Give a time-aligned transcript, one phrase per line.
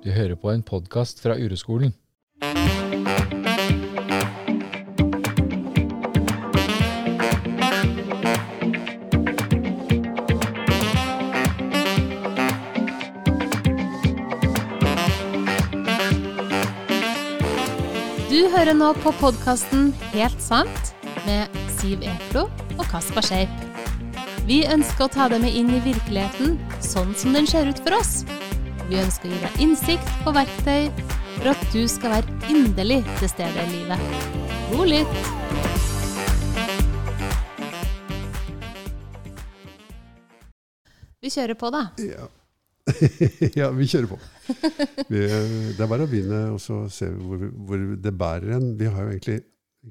[0.00, 1.92] Du hører på en podkast fra Ureskolen.
[18.30, 20.94] Du hører nå på podkasten Helt sant
[21.26, 22.48] med Siv Eklo
[22.78, 23.52] og Kaspar Skeip.
[24.48, 28.00] Vi ønsker å ta deg med inn i virkeligheten sånn som den ser ut for
[28.00, 28.22] oss.
[28.90, 30.88] Vi ønsker å gi deg innsikt og verktøy
[31.36, 34.02] for at du skal være inderlig til stede i livet.
[34.72, 35.12] God lytt!
[41.22, 41.84] Vi kjører på, da.
[42.02, 42.26] Ja.
[43.60, 44.18] ja, vi kjører på.
[45.06, 48.72] Vi, det er bare å begynne og så se hvor, hvor det bærer en.
[48.80, 49.40] Vi har jo egentlig,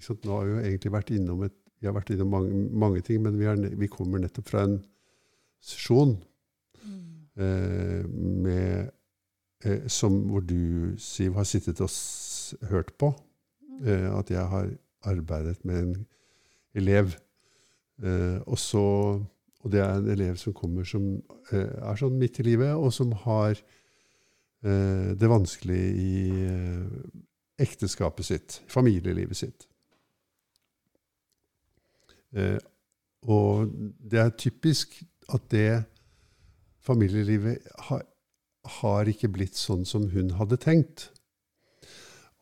[0.03, 3.07] sant, nå har vi jo egentlig vært innom, et, vi har vært innom mange, mange
[3.07, 4.81] ting, men vi, er, vi kommer nettopp fra en
[5.63, 6.17] sesjon
[7.37, 8.89] med,
[9.65, 11.89] eh, som, hvor du, Siv, har sittet og
[12.69, 13.13] hørt på.
[13.85, 14.69] Eh, at jeg har
[15.03, 16.07] arbeidet med en
[16.75, 17.13] elev.
[18.03, 19.19] Eh, og så
[19.59, 21.17] og det er en elev som kommer som
[21.51, 23.57] eh, er sånn midt i livet, og som har
[24.63, 26.13] eh, det vanskelig i
[26.45, 27.09] eh,
[27.59, 29.67] ekteskapet sitt, familielivet sitt.
[32.31, 32.55] Eh,
[33.27, 33.67] og
[33.99, 35.01] det er typisk
[35.33, 35.83] at det
[36.89, 38.03] familielivet har,
[38.81, 41.09] har ikke blitt sånn som hun hadde tenkt.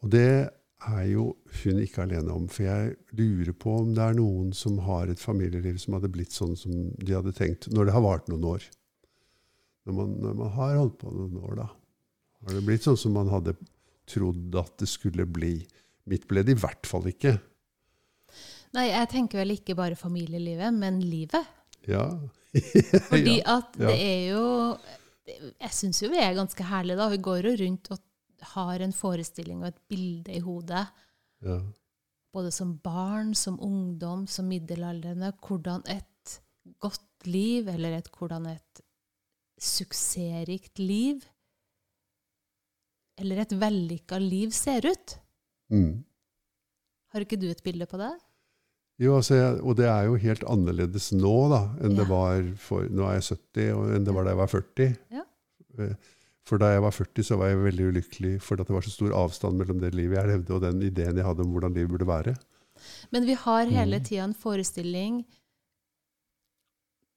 [0.04, 0.50] Og det
[0.88, 1.32] er jo
[1.64, 2.46] hun ikke alene om.
[2.52, 6.36] For jeg lurer på om det er noen som har et familieliv som hadde blitt
[6.36, 8.68] sånn som de hadde tenkt, når det har vart noen år.
[9.88, 11.68] Når man, når man har holdt på noen år, da.
[12.46, 13.56] Har det blitt sånn som man hadde
[14.08, 15.60] trodd at det skulle bli?
[16.08, 17.38] Mitt ble det i hvert fall ikke.
[18.76, 21.57] Nei, jeg tenker vel ikke bare familielivet, men livet.
[21.88, 22.06] Ja.
[23.10, 24.44] Fordi at det er jo
[25.60, 27.10] Jeg syns jo vi er ganske herlige, da.
[27.12, 28.00] Vi går jo rundt og
[28.54, 30.86] har en forestilling og et bilde i hodet,
[31.44, 31.58] ja.
[32.34, 36.38] både som barn, som ungdom, som middelaldrende, hvordan et
[36.80, 38.84] godt liv, eller et, hvordan et
[39.58, 41.24] suksessrikt liv,
[43.18, 45.18] eller et vellykka liv ser ut.
[45.74, 46.06] Mm.
[47.12, 48.14] Har ikke du et bilde på det?
[49.00, 51.98] Jo, altså, og det er jo helt annerledes nå da, enn Ja.
[52.02, 54.88] det var for Nå er jeg 70, og enn det var da jeg var 40.
[55.14, 55.24] Ja.
[55.80, 55.96] Eh,
[56.48, 59.12] For da jeg var 40, så var jeg veldig ulykkelig fordi det var så stor
[59.20, 62.08] avstand mellom det livet jeg levde, og den ideen jeg hadde om hvordan livet burde
[62.08, 62.36] være.
[63.12, 64.04] Men vi har hele Mm.
[64.06, 65.26] tida en forestilling,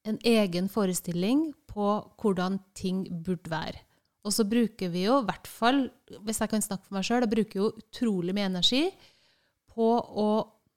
[0.09, 1.87] en egen forestilling på
[2.21, 3.79] hvordan ting burde være.
[4.25, 5.91] Og så bruker vi jo, i hvert fall
[6.25, 8.83] hvis jeg kan snakke for meg sjøl, jeg bruker jo utrolig mye energi
[9.71, 10.27] på å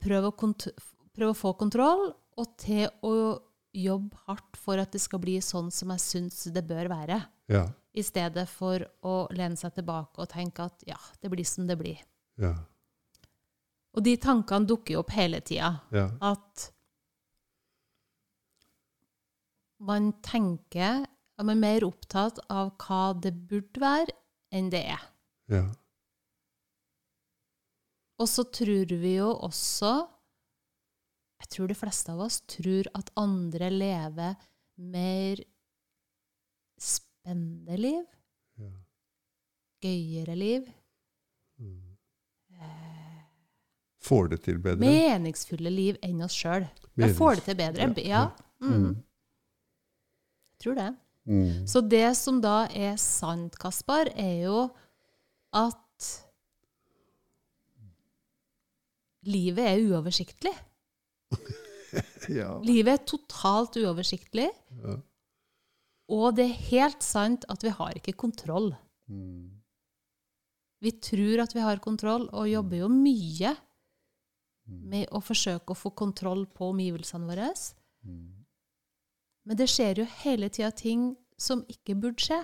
[0.04, 0.68] prøve å, kont
[1.14, 3.14] prøve å få kontroll, og til å
[3.74, 7.20] jobbe hardt for at det skal bli sånn som jeg syns det bør være.
[7.52, 11.68] Ja, I stedet for å lene seg tilbake og tenke at ja, det blir som
[11.70, 12.00] det blir.
[12.42, 12.54] ja,
[13.94, 15.76] Og de tankene dukker jo opp hele tida.
[15.94, 16.72] ja, at
[19.84, 24.14] man tenker at man er mer opptatt av hva det burde være,
[24.54, 25.02] enn det er.
[25.52, 25.64] ja,
[28.22, 29.94] Og så tror vi jo også
[31.44, 34.36] Jeg tror de fleste av oss tror at andre lever
[34.80, 35.42] mer
[36.82, 38.06] spennende liv,
[38.60, 38.72] ja.
[39.84, 40.72] gøyere liv,
[41.62, 41.80] Mm.
[44.04, 44.82] Får det til bedre?
[44.84, 46.66] meningsfulle liv enn oss sjøl.
[47.00, 47.86] Jeg får det til bedre.
[48.04, 48.24] Ja, Ja.
[48.60, 48.74] Mm.
[48.74, 48.96] Mm.
[50.52, 50.88] Jeg tror det.
[51.26, 51.68] Mm.
[51.68, 54.70] Så det som da er sant, Kaspar, er jo
[55.54, 55.80] at
[59.24, 60.54] livet er uoversiktlig.
[62.32, 62.56] Ja.
[62.66, 64.48] Livet er totalt uoversiktlig,
[64.82, 64.94] ja.
[66.10, 68.72] og det er helt sant at vi har ikke kontroll.
[69.12, 69.52] Mm.
[70.82, 73.54] Vi tror at vi har kontroll, og jobber jo mye
[74.64, 74.84] Mm.
[74.88, 77.50] med å forsøke å få kontroll på omgivelsene våre.
[78.08, 78.46] Mm.
[79.44, 82.38] Men det skjer jo hele tida ting som ikke burde skje.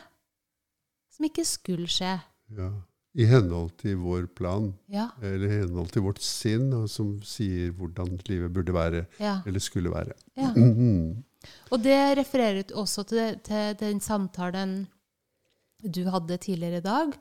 [1.16, 2.18] Som ikke skulle skje.
[2.58, 2.70] ja.
[3.16, 5.08] I henhold til vår plan, Ja.
[5.22, 9.60] eller i henhold til vårt sinn, og som sier hvordan livet burde være, ja, eller
[9.60, 10.14] skulle være.
[10.38, 10.54] ja.
[10.56, 11.24] Mm.
[11.72, 14.88] Og det refererer også til, til den samtalen
[15.82, 17.14] du hadde tidligere i dag,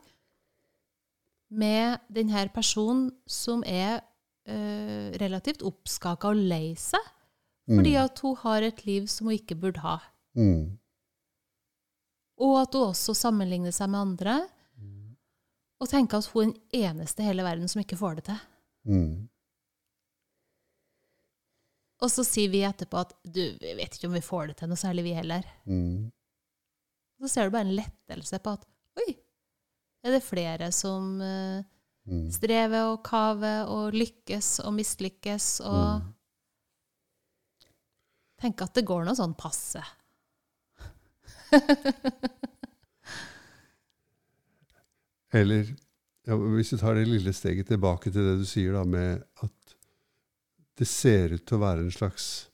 [1.51, 4.01] med denne personen som er
[4.45, 7.01] eh, relativt oppskaka og lei seg,
[7.69, 8.03] fordi Mm.
[8.03, 9.97] at hun har et liv som hun ikke burde ha.
[10.35, 10.77] Mm.
[12.39, 14.35] Og at hun også sammenligner seg med andre,
[15.79, 18.39] og tenke at hun er den eneste i hele verden som ikke får det til.
[18.89, 19.29] Mm.
[21.99, 24.69] Og så sier vi etterpå at du, vi vet ikke om vi får det til
[24.71, 25.43] noe særlig, vi heller.
[25.67, 26.11] Mm.
[27.19, 28.63] Så ser du bare en lettelse på at
[29.03, 29.09] oi,
[30.07, 31.59] er det flere som uh,
[32.09, 32.29] Mm.
[32.33, 36.07] strever og kaver og lykkes og mislykkes og Mm.
[38.41, 39.83] tenker at det går noe sånn passe.
[45.33, 45.67] Eller
[46.27, 49.75] ja, hvis du tar det lille steget tilbake til det du sier da, med at
[50.79, 52.47] det ser ut til å være en slags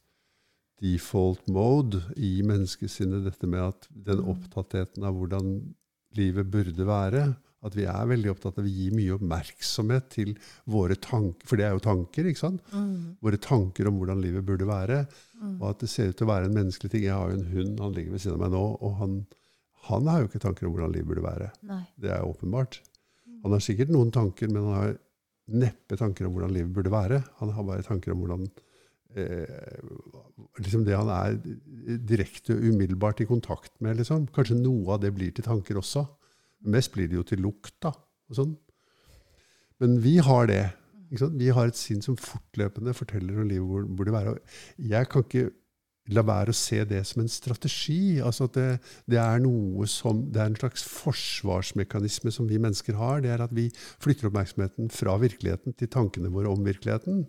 [0.82, 4.30] default mode i menneskesinnet, dette med at den Mm.
[4.34, 5.74] opptattheten av hvordan
[6.18, 7.36] livet burde være,
[7.66, 10.36] at vi er veldig opptatt av å gi mye oppmerksomhet til
[10.70, 12.62] våre tanker, for det er jo tanker, ikke sant?
[12.74, 13.16] Mm.
[13.24, 15.08] Våre tanker om hvordan livet burde være,
[15.42, 15.62] Mm.
[15.62, 17.04] og at det ser ut til å være en menneskelig ting.
[17.04, 19.26] Jeg har jo en hund, han ligger ved siden av meg nå, og han,
[19.90, 21.50] han har jo ikke tanker om hvordan livet burde være.
[21.70, 21.82] Nei.
[22.02, 22.80] Det er åpenbart.
[23.46, 24.94] Han har sikkert noen tanker, men han har
[25.62, 27.22] neppe tanker om hvordan livet burde være.
[27.42, 28.48] Han har bare tanker om hvordan
[29.14, 29.76] eh,
[30.62, 31.38] liksom det han er
[32.02, 34.00] direkte og umiddelbart i kontakt med.
[34.00, 34.26] Liksom.
[34.34, 36.06] Kanskje noe av det blir til tanker også.
[36.66, 37.76] Mest blir det jo til lukt.
[37.86, 38.56] da, og sånn.
[39.84, 40.64] Men vi har det.
[41.12, 44.38] Vi har et sinn som fortløpende forteller om livet burde være.
[44.82, 45.52] Jeg kan ikke
[46.14, 48.20] la være å se det som en strategi.
[48.22, 48.68] altså at det,
[49.10, 53.24] det er noe som, det er en slags forsvarsmekanisme som vi mennesker har.
[53.24, 53.72] Det er at vi
[54.04, 57.26] flytter oppmerksomheten fra virkeligheten til tankene våre om virkeligheten.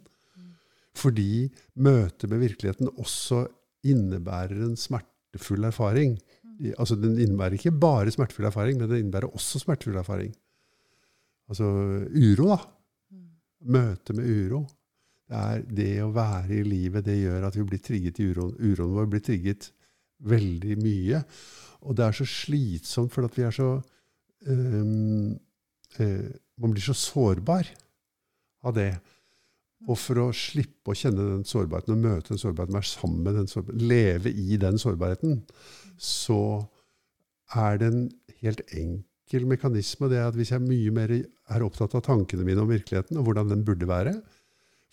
[0.97, 3.47] Fordi møtet med virkeligheten også
[3.87, 6.17] innebærer en smertefull erfaring.
[6.77, 10.33] Altså Den innebærer ikke bare smertefull erfaring, men den innebærer også smertefull erfaring.
[11.49, 11.65] Altså
[12.13, 12.59] uro, da.
[13.67, 14.67] Møte med uro.
[15.27, 18.55] Det er det å være i livet, det gjør at vi blir trigget i uroen.
[18.63, 19.71] Uroen vår blir trigget
[20.27, 21.23] veldig mye.
[21.87, 23.73] Og det er så slitsomt, for at vi er så
[24.47, 25.35] um,
[25.99, 27.69] uh, Man blir så sårbar
[28.65, 28.93] av det.
[29.87, 33.37] Og for å slippe å kjenne den sårbarheten og møte den sårbarheten, være sammen med
[33.37, 35.43] den sårbarheten, leve i den sårbarheten,
[36.01, 36.41] så
[37.55, 38.07] er det en
[38.41, 40.09] helt enkel mekanisme.
[40.11, 43.53] Det at hvis jeg mye mer er opptatt av tankene mine om virkeligheten og hvordan
[43.53, 44.17] den burde være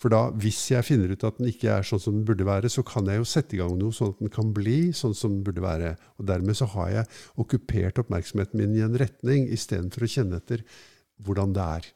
[0.01, 2.71] For da, hvis jeg finner ut at den ikke er sånn som den burde være,
[2.71, 5.37] så kan jeg jo sette i gang noe sånn at den kan bli sånn som
[5.37, 5.93] den burde være.
[6.19, 10.65] Og dermed så har jeg okkupert oppmerksomheten min i en retning istedenfor å kjenne etter
[11.23, 11.87] hvordan det er.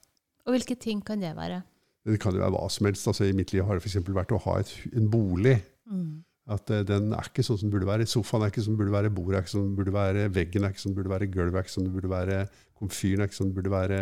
[0.47, 1.63] Og hvilke ting kan det være?
[2.07, 3.09] Det kan jo være hva som helst.
[3.11, 3.99] Altså, I mitt liv har det f.eks.
[4.15, 5.57] vært å ha et, en bolig.
[5.91, 6.21] Mm.
[6.55, 8.07] At eh, den er ikke sånn som den burde være.
[8.07, 10.63] Sofaen er ikke som den burde være, bordet er ikke som den burde være, veggen
[10.63, 12.39] er ikke som den burde være, gulvet er ikke som den burde være,
[12.79, 13.99] komfyren er ikke som den burde være,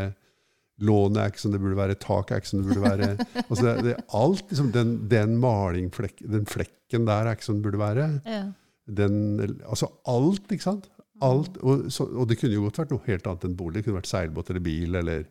[0.83, 3.09] lånet er ikke som det burde være, taket er ikke som det burde være.
[3.45, 7.67] Altså, det, det, alt, liksom, den, den malingflek, den flekken der er ikke som det
[7.67, 8.09] burde være.
[8.25, 8.43] Ja.
[8.85, 9.15] Den,
[9.63, 10.89] altså alt, ikke sant?
[11.23, 13.79] Alt, og, så, og det kunne jo godt vært noe helt annet enn bolig.
[13.79, 14.99] Det kunne vært seilbåt eller bil.
[14.99, 15.27] Eller,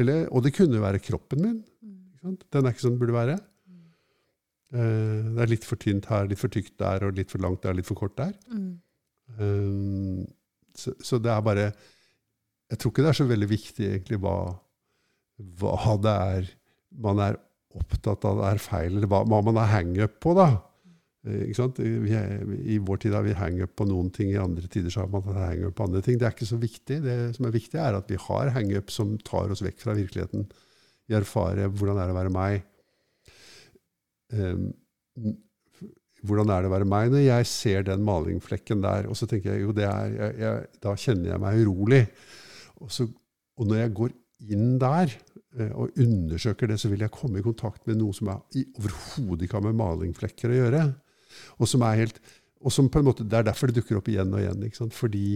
[0.00, 1.58] eller, og det kunne jo være kroppen min.
[1.84, 2.46] Ikke sant?
[2.54, 3.36] Den er ikke som den burde være.
[4.72, 7.60] Eh, det er litt for tynt her, litt for tykt der, og litt for langt
[7.64, 8.32] der, litt for kort der.
[8.48, 8.70] Mm.
[9.36, 10.22] Um,
[10.76, 11.66] så, så det er bare
[12.72, 14.36] Jeg tror ikke det er så veldig viktig egentlig hva,
[15.60, 16.52] hva det er
[17.02, 17.38] man er
[17.76, 20.34] opptatt av er feil, eller hva, hva man er hang-up på.
[20.36, 20.48] da.
[21.26, 21.78] Eh, Ikke sant?
[21.80, 25.12] Er, I vår tid har vi hang-up på noen ting, i andre tider så har
[25.12, 26.18] man hang-up på andre ting.
[26.20, 27.00] Det er ikke så viktig.
[27.04, 30.48] Det som er viktig, er at vi har hang-up som tar oss vekk fra virkeligheten.
[31.08, 32.68] Vi erfarer hvordan det er å være meg.
[34.32, 34.68] Um,
[36.22, 39.08] hvordan er det å være meg når jeg ser den malingflekken der?
[39.10, 42.04] Og så tenker jeg jo, det er, jeg, jeg, da kjenner jeg meg urolig.
[42.82, 43.06] Og, så,
[43.58, 44.14] og når jeg går
[44.52, 45.12] inn der
[45.58, 49.46] eh, og undersøker det, så vil jeg komme i kontakt med noe som jeg overhodet
[49.46, 50.84] ikke har med malingflekker å gjøre.
[51.58, 52.18] Og som er helt,
[52.62, 54.66] og som på en måte, Det er derfor det dukker opp igjen og igjen.
[54.66, 54.96] ikke sant?
[54.96, 55.26] Fordi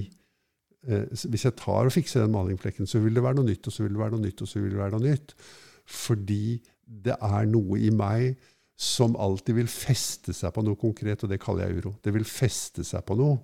[0.88, 3.72] eh, hvis jeg tar og fikser den malingflekken, så vil det være noe nytt, og
[3.72, 5.34] så vil det være noe nytt, og så vil det være noe nytt.
[5.86, 6.44] Fordi
[6.86, 8.36] det er noe i meg
[8.76, 11.94] som alltid vil feste seg på noe konkret, og det kaller jeg uro.
[12.04, 13.38] Det vil feste seg på noe.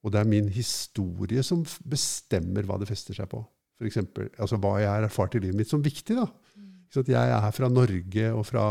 [0.00, 3.42] Og det er min historie som bestemmer hva det fester seg på.
[3.80, 6.16] For eksempel, altså hva jeg har erfart i livet mitt som viktig.
[6.16, 6.26] da.
[6.90, 8.64] Så jeg er fra Norge og fra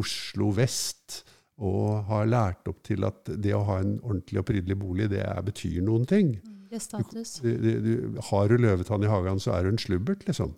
[0.00, 1.22] Oslo vest
[1.64, 5.22] og har lært opp til at det å ha en ordentlig og prydelig bolig, det
[5.22, 6.34] er, betyr noen ting.
[6.70, 7.36] Det er status.
[7.44, 10.56] Du, du, du, har du løvetann i hagen, så er du en slubbert, liksom.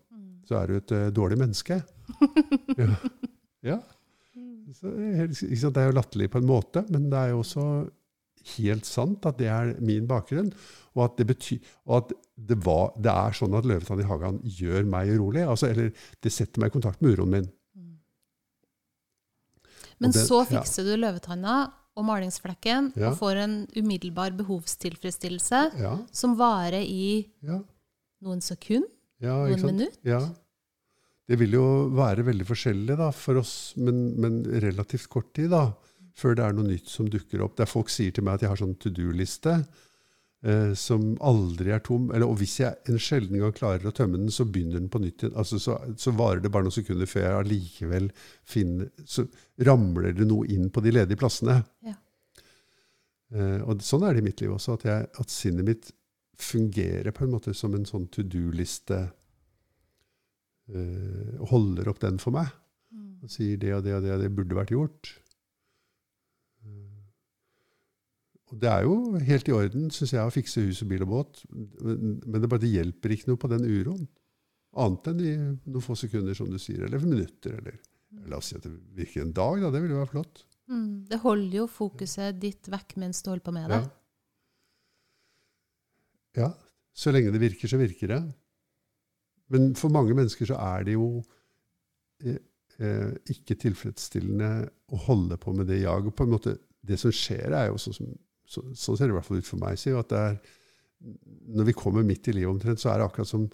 [0.48, 1.80] Så er du et uh, dårlig menneske.
[2.80, 2.96] ja.
[3.66, 3.78] ja.
[4.72, 5.76] Så, ikke sant?
[5.76, 7.66] Det er jo latterlig på en måte, men det er jo også
[8.54, 10.52] helt sant at det er min bakgrunn.
[10.96, 14.38] Og at det, betyr, og at det, var, det er sånn at løvetann i hagen
[14.44, 15.42] gjør meg urolig.
[15.44, 15.90] Altså, eller
[16.24, 17.48] det setter meg i kontakt med uroen min.
[20.00, 20.60] Men Og det- så ja.
[20.60, 23.10] fikser du løvetanna og malingsflekken Ja.
[23.10, 27.60] og får en umiddelbar behovstilfredsstillelse Ja, som varer i ja,
[28.22, 28.88] noen sekunder,
[29.20, 29.96] ja, noen minutter.
[30.04, 30.20] Ja.
[31.26, 35.72] Det vil jo være veldig forskjellig da, for oss, men, men relativt kort tid da,
[36.16, 37.58] før det er noe nytt som dukker opp.
[37.60, 39.58] Der folk sier til meg at jeg har sånn to do-liste.
[40.46, 42.10] eh, som aldri er tom.
[42.14, 45.00] Eller, og hvis jeg en sjelden gang klarer å tømme den, så begynner den på
[45.02, 45.34] nytt igjen.
[45.36, 48.08] Altså, så, så varer det bare noen sekunder før jeg allikevel
[48.46, 49.24] finner Så
[49.66, 51.58] ramler det noe inn på de ledige plassene.
[51.84, 51.96] Ja.
[53.34, 55.90] Eh, og sånn er det i mitt liv også, at, jeg, at sinnet mitt
[56.38, 59.00] fungerer på en måte som en sånn to do-liste.
[60.70, 62.52] Eh, holder opp den for meg.
[62.94, 63.22] Mm.
[63.24, 65.14] Og sier det og det og det og det burde vært gjort.
[66.62, 66.92] Eh,
[68.45, 71.10] Og det er jo helt i orden, syns jeg, å fikse hus og bil og
[71.12, 71.42] båt.
[71.50, 74.06] Men det, bare, det hjelper ikke noe på den uroen.
[74.76, 76.84] Annet enn i noen få sekunder, som du sier.
[76.86, 77.56] Eller minutter.
[77.60, 77.78] Eller
[78.30, 79.60] la oss si at det virker en dag.
[79.62, 80.44] da, Det ville jo være flott.
[80.72, 81.06] Mm.
[81.10, 83.82] Det holder jo fokuset ditt vekk mens du holder på med det.
[86.36, 86.42] Ja.
[86.42, 86.50] ja.
[86.96, 88.20] Så lenge det virker, så virker det.
[89.52, 91.08] Men for mange mennesker så er det jo
[92.24, 92.40] eh,
[92.80, 94.50] eh, ikke tilfredsstillende
[94.92, 96.16] å holde på med det jaget.
[96.16, 98.14] På en måte, det som skjer, er jo sånn som
[98.46, 99.78] så, Sånn ser det i hvert fall ut for meg.
[99.80, 100.38] Sier, at er,
[101.56, 103.48] når vi kommer midt i livet omtrent, så er det akkurat som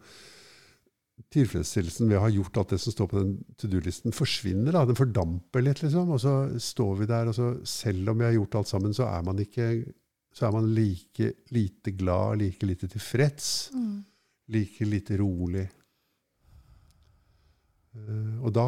[1.33, 4.73] tilfredsstillelsen ved å ha gjort alt det som står på den to do-listen, forsvinner.
[4.75, 6.11] da, Den fordamper litt, liksom.
[6.13, 9.07] Og så står vi der, og så selv om vi har gjort alt sammen, så
[9.09, 9.69] er man ikke
[10.33, 13.99] så er man like lite glad, like lite tilfreds, Mm.
[14.49, 15.67] like lite rolig.
[17.93, 18.67] Uh, og da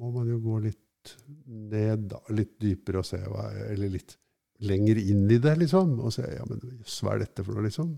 [0.00, 1.12] må man jo gå litt
[1.46, 4.16] ned, da, litt dypere og se hva, Eller litt
[4.64, 5.96] lenger inn i det, liksom.
[6.00, 7.94] Og så ja, men jøss, hva er dette for noe, liksom?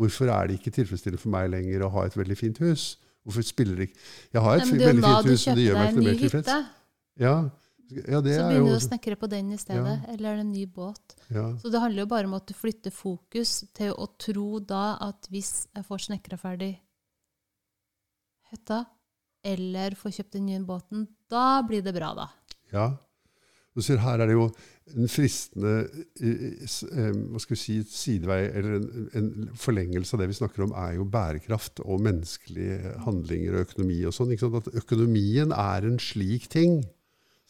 [0.00, 2.94] Hvorfor er det ikke tilfredsstillende for meg lenger å ha et veldig fint hus?
[3.26, 3.98] Hvorfor spiller det ikke
[4.32, 6.52] Jeg har et Nei, veldig fint hus, men det gjør meg ikke noe mer tilfreds.
[7.20, 7.34] Ja,
[8.14, 9.96] ja det Så er begynner du å snekre på den i stedet.
[9.98, 10.14] Ja.
[10.14, 11.16] Eller en ny båt.
[11.28, 14.94] ja, Så det handler jo bare om at du flytter fokus til å tro da
[15.10, 16.72] at hvis jeg får snekra ferdig
[18.50, 18.84] hytta,
[19.46, 22.28] eller får kjøpt den nye båten, da blir det bra, da.
[22.72, 22.88] ja.
[23.76, 24.48] Du ser, her er det jo
[24.98, 25.74] en fristende
[26.18, 30.66] eh, eh, hva skal vi si, sidevei, eller en, en forlengelse av det vi snakker
[30.66, 34.00] om, er jo bærekraft og menneskelige handlinger og økonomi.
[34.08, 34.34] og sånn.
[34.58, 36.80] At økonomien er en slik ting.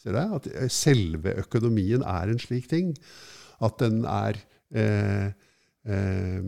[0.01, 0.21] Ser du?
[0.37, 2.93] At eh, selve økonomien er en slik ting.
[3.61, 4.37] At den er
[4.73, 5.33] eh,
[5.85, 6.39] eh,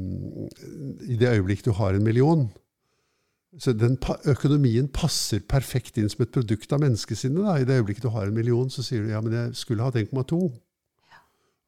[1.10, 2.48] I det øyeblikk du har en million,
[3.62, 7.44] så den økonomien passer perfekt inn som et produkt av menneskesinnet.
[7.46, 7.58] Da.
[7.62, 10.00] I det øyeblikket du har en million, så sier du ja, men jeg skulle hatt
[10.00, 10.40] 1,2.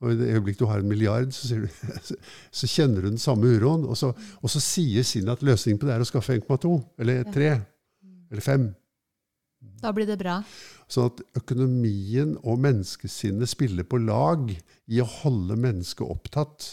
[0.04, 2.16] Og i det øyeblikket du har en milliard, så, sier du,
[2.60, 3.86] så kjenner du den samme uroen.
[3.86, 4.12] Og så,
[4.42, 7.52] og så sier sinnet at løsningen på det er å skaffe 1,2, eller 3,
[8.34, 8.66] eller 5.
[9.82, 10.40] Da blir det bra.
[10.92, 16.68] Sånn at økonomien og menneskesinnet spiller på lag i å holde mennesket opptatt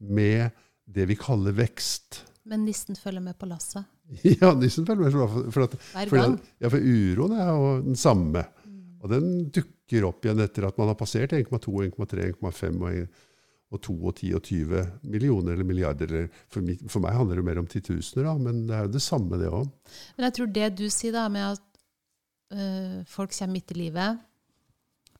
[0.00, 2.22] med det vi kaller vekst.
[2.46, 3.86] Men nissen følger med på lasset
[4.40, 5.14] Ja, med.
[5.52, 6.36] For, at, hver for gang.
[6.62, 8.44] ja, for uroen er jo den samme.
[8.66, 8.82] Mm.
[9.02, 13.24] Og den dukker opp igjen etter at man har passert 1,2, 1,3, 1,5 og,
[13.74, 16.12] og 2 og 10 og 20 millioner eller milliarder.
[16.12, 19.04] Eller for, for meg handler det mer om titusener, da, men det er jo det
[19.04, 19.66] samme, det òg.
[20.16, 21.82] Men jeg tror det du sier da, med at
[22.54, 24.24] øh, folk kommer midt i livet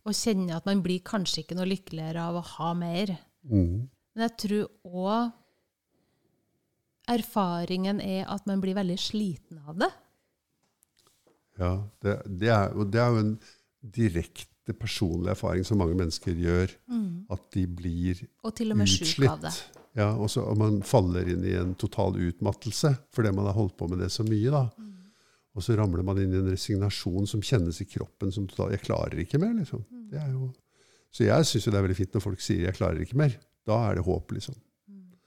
[0.07, 3.11] og kjenner at man blir kanskje ikke noe lykkeligere av å ha mer.
[3.51, 3.89] Mm.
[4.15, 5.33] Men jeg tror òg
[7.11, 9.91] erfaringen er at man blir veldig sliten av det.
[11.57, 11.73] Ja,
[12.05, 13.33] det, det, er, og det er jo en
[13.97, 16.75] direkte personlig erfaring som mange mennesker gjør.
[17.33, 18.33] At de blir utslitt.
[18.45, 19.55] Og til og med sjuk av det.
[19.97, 23.79] Ja, og så og man faller inn i en total utmattelse fordi man har holdt
[23.79, 24.53] på med det så mye.
[24.53, 24.67] da.
[25.57, 28.85] Og så ramler man inn i en resignasjon som kjennes i kroppen som total Jeg
[28.85, 29.87] klarer ikke mer, liksom.
[30.11, 30.51] Det er jo,
[31.11, 33.39] så jeg syns det er veldig fint når folk sier 'jeg klarer ikke mer'.
[33.67, 34.55] Da er det håp, liksom.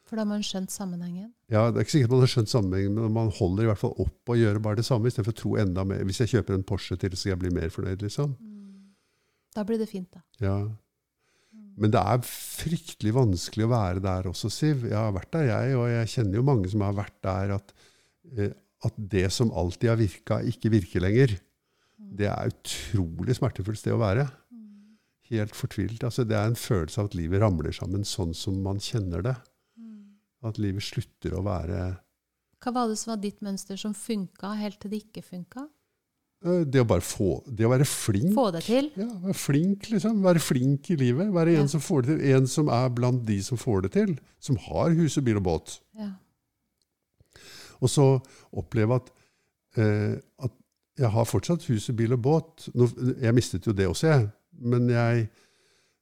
[0.09, 1.29] For da har man skjønt sammenhengen.
[1.53, 3.93] Ja, Det er ikke sikkert man har skjønt sammenhengen, men man holder i hvert fall
[4.01, 6.01] opp å gjøre bare det samme, istedenfor å tro enda mer.
[6.09, 8.33] Hvis jeg kjøper en Porsche til, så skal jeg bli mer fornøyd, liksom.
[9.53, 10.23] Da blir det fint, da.
[10.41, 10.55] Ja.
[11.79, 14.87] Men det er fryktelig vanskelig å være der også, Siv.
[14.89, 17.71] Jeg har vært der, jeg, og jeg kjenner jo mange som har vært der at,
[18.33, 18.57] eh,
[18.89, 21.37] at det som alltid har virka, ikke virker lenger.
[22.19, 24.25] Det er utrolig smertefullt sted å være.
[25.29, 26.01] Helt fortvilt.
[26.01, 29.35] Altså, det er en følelse av at livet ramler sammen sånn som man kjenner det.
[30.43, 31.97] At livet slutter å være
[32.63, 35.65] Hva var det som var ditt mønster som funka helt til det ikke funka?
[36.45, 38.33] øh, Det å bare få Det å være flink.
[38.35, 38.91] Få det til?
[38.95, 40.21] Ja, være flink, liksom.
[40.23, 41.33] Være flink i livet.
[41.33, 41.67] Være en Ja.
[41.67, 42.35] som får det til.
[42.35, 44.19] En som er blant de som får det til.
[44.39, 45.79] Som har hus og bil og båt.
[45.97, 46.11] Ja.
[47.81, 48.05] Og så
[48.51, 49.11] oppleve at,
[49.77, 50.51] eh, at
[50.99, 52.69] jeg har fortsatt hus og bil og båt.
[52.75, 52.87] Nå,
[53.21, 54.29] jeg mistet jo det også, jeg.
[54.59, 55.29] Men jeg,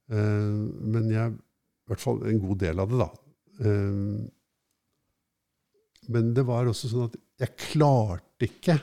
[0.09, 3.09] eh, men jeg I hvert fall en god del av det, da.
[3.61, 4.27] Eh,
[6.07, 8.77] men det var også sånn at jeg klarte ikke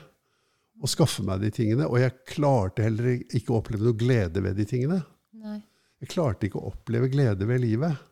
[0.85, 1.87] å skaffe meg de tingene.
[1.89, 5.01] Og jeg klarte heller ikke å oppleve noe glede ved de tingene.
[5.41, 5.61] Nei.
[6.03, 8.03] Jeg klarte ikke å oppleve glede ved livet.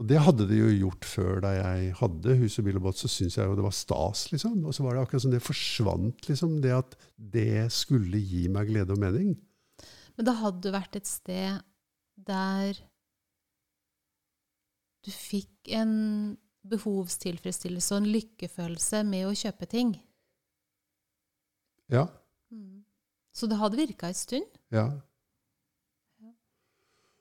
[0.00, 3.00] Og det hadde de jo gjort før da jeg hadde hus og bil og båt.
[3.02, 4.62] Så syntes jeg jo det var stas, liksom.
[4.64, 6.54] Og så var det akkurat som det forsvant, liksom.
[6.64, 6.94] Det at
[7.34, 9.34] det skulle gi meg glede og mening.
[10.16, 11.60] Men da hadde du vært et sted
[12.30, 12.80] der
[15.04, 16.36] du fikk en
[16.70, 19.94] behovstilfredsstillelse og en lykkefølelse med å kjøpe ting.
[21.90, 22.06] Ja.
[23.32, 24.58] Så det hadde virka en stund.
[24.74, 24.88] ja.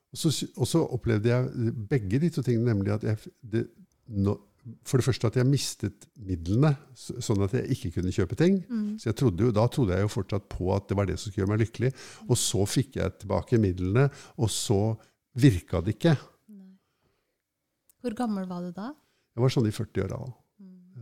[0.09, 3.67] Og så, og så opplevde jeg begge de to tingene, nemlig at jeg det,
[4.09, 4.39] no,
[4.83, 8.57] For det første at jeg mistet midlene, så- sånn at jeg ikke kunne kjøpe ting.
[9.00, 11.31] Så jeg trodde jo, Da trodde jeg jo fortsatt på at det var det som
[11.31, 11.93] skulle gjøre meg lykkelig.
[12.27, 14.98] Og så fikk jeg tilbake midlene, og så
[15.36, 16.17] virka det ikke.
[18.01, 18.94] Hvor gammel var du da?
[19.36, 20.20] Jeg var sånn i 40-åra.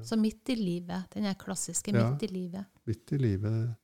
[0.06, 1.10] Så midt i livet.
[1.14, 2.10] Den er klassiske Ja.
[2.12, 2.66] midt i livet.
[2.86, 3.76] Midt i livet.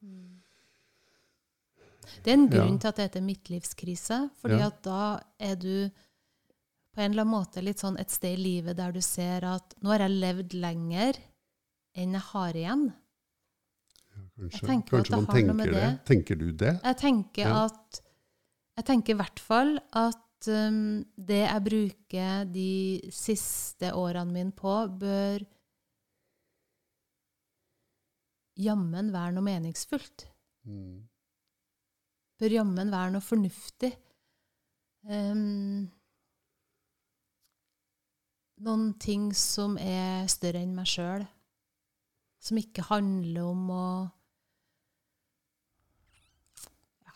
[2.24, 2.58] Det er en Ja.
[2.58, 4.30] grunn til at det heter midtlivskrise.
[4.42, 4.68] fordi Ja.
[4.68, 5.90] at da er du
[6.94, 9.74] på en eller annen måte litt sånn et sted i livet der du ser at
[9.82, 11.18] nå har jeg levd lenger
[11.96, 12.94] enn jeg har igjen.
[14.38, 15.74] Kanskje, kanskje man tenker det.
[15.74, 16.06] det.
[16.06, 16.82] Tenker du det?
[16.84, 17.66] Jeg tenker Ja.
[17.66, 18.02] at
[18.76, 20.16] Jeg tenker i hvert fall at
[20.52, 25.44] um, det jeg bruker de siste årene mine på, bør
[28.60, 30.28] jammen være noe meningsfullt.
[30.70, 31.04] Mm.
[32.40, 33.92] Bør jammen være noe fornuftig.
[35.04, 35.90] Um,
[38.64, 41.26] noen ting som er større enn meg sjøl.
[42.44, 43.86] Som ikke handler om å
[47.06, 47.14] ja,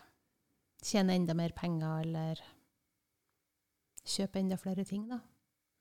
[0.83, 2.43] tjene enda mer penger eller
[4.07, 5.19] kjøpe enda flere ting, da.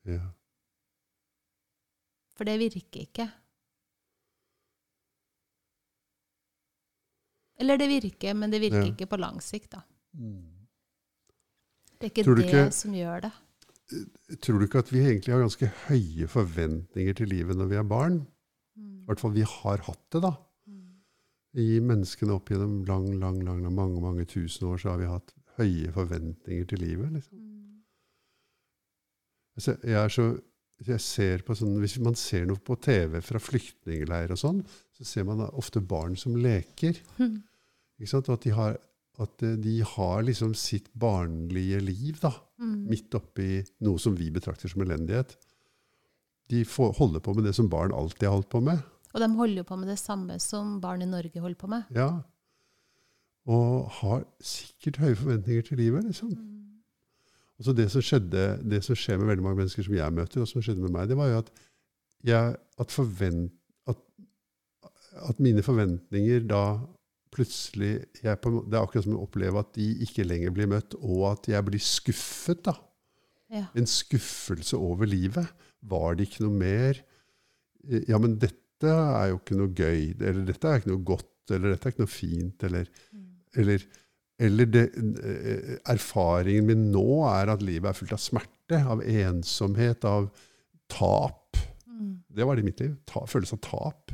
[0.07, 0.21] Ja.
[2.37, 3.27] For det virker ikke.
[7.59, 8.93] Eller det virker, men det virker Ja.
[8.93, 9.81] ikke på lang sikt, da.
[10.15, 10.67] Mm.
[11.99, 13.33] Det er ikke det ikke- som gjør det.
[14.43, 17.83] Tror du ikke at vi egentlig har ganske høye forventninger til livet når vi er
[17.85, 18.27] barn?
[18.77, 19.03] Mm.
[19.03, 20.33] I hvert fall vi har hatt det, da.
[21.55, 25.07] I menneskene opp gjennom lang, lang, lang, lang, mange mange tusen år så har vi
[25.07, 27.13] hatt høye forventninger til livet.
[27.13, 27.39] liksom.
[29.57, 29.59] Mm.
[29.59, 30.25] Altså, Jeg er så,
[30.87, 34.59] jeg ser på sånn, Hvis man ser noe på TV fra flyktningleir og sånn,
[34.93, 36.99] så ser man ofte barn som leker.
[37.19, 37.43] Mm.
[37.99, 38.29] Ikke sant?
[38.29, 38.77] Og at de har,
[39.19, 42.87] at eh, de har liksom sitt barnlige liv da, Mm.
[42.89, 45.37] midt oppi noe som vi betrakter som elendighet.
[46.49, 48.81] De får holder på med det som barn alltid har holdt på med.
[49.15, 51.85] Og de holder på med det samme som barn i Norge holder på med.
[51.95, 52.23] Ja.
[53.47, 56.05] Og har sikkert høye forventninger til livet.
[56.05, 56.31] liksom.
[56.33, 56.39] Og
[57.65, 60.51] så det som skjedde, det som skjer med veldig mange mennesker som jeg møter, og
[60.51, 61.53] som skjedde med meg, det var jo at,
[62.27, 63.55] jeg, at, forvent,
[63.89, 64.03] at,
[65.31, 66.65] at mine forventninger da
[67.37, 67.93] plutselig
[68.41, 71.49] på, Det er akkurat som å oppleve at de ikke lenger blir møtt, og at
[71.53, 72.63] jeg blir skuffet.
[72.65, 72.77] da.
[73.53, 73.67] Ja.
[73.77, 75.51] En skuffelse over livet.
[75.87, 77.03] Var det ikke noe mer?
[78.09, 81.73] Ja, men dette er jo ikke noe gøy, eller dette er ikke noe godt, eller
[81.73, 82.89] dette er ikke noe fint, eller,
[83.57, 83.85] eller,
[84.39, 90.05] eller det, eh, erfaringen min nå er at livet er fullt av smerte, av ensomhet,
[90.05, 90.29] av
[90.93, 91.57] tap.
[91.89, 92.23] Mm.
[92.29, 92.97] Det var det i mitt liv.
[93.09, 94.13] Ta, følelse av tap.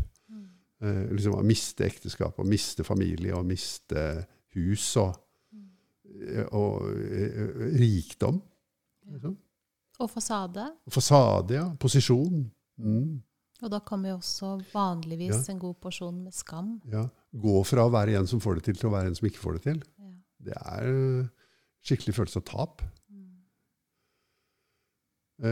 [0.82, 4.24] Eh, liksom Å miste ekteskap, å miste familie, å miste
[4.56, 5.12] hus og,
[5.54, 6.48] mm.
[6.58, 8.40] og eh, rikdom.
[9.12, 9.36] Liksom.
[10.02, 10.64] Og fasade.
[10.90, 11.68] Fasade, ja.
[11.78, 12.48] Posisjon.
[12.82, 13.20] Mm,
[13.62, 16.80] Og da kommer jo også vanligvis en god porsjon med skam.
[16.90, 17.08] ja.
[17.32, 19.40] Gå fra å være en som får det til, til å være en som ikke
[19.40, 19.78] får det til.
[20.42, 20.88] Det er
[21.82, 22.82] skikkelig følelse av tap.
[23.10, 23.42] Mm.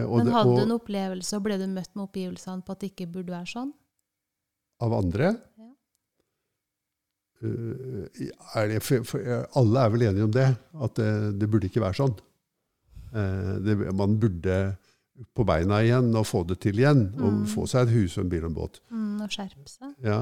[0.07, 2.93] og Men hadde du en opplevelse, og ble du møtt med oppgivelsene på at det
[2.93, 3.73] ikke burde være sånn?
[4.81, 5.33] Av andre?
[5.61, 5.71] Ja.
[7.41, 8.29] Eh,
[8.61, 9.25] er det, for, for,
[9.57, 10.49] alle er vel enige om det,
[10.87, 12.15] at det, det burde ikke være sånn.
[13.11, 14.61] Eh, det, man burde
[15.37, 17.09] på beina igjen og få det til igjen.
[17.21, 17.47] Og Mm.
[17.51, 18.81] få seg et hus og en bil og en båt.
[18.91, 19.91] Mm, og skjerpe seg.
[20.05, 20.21] Ja,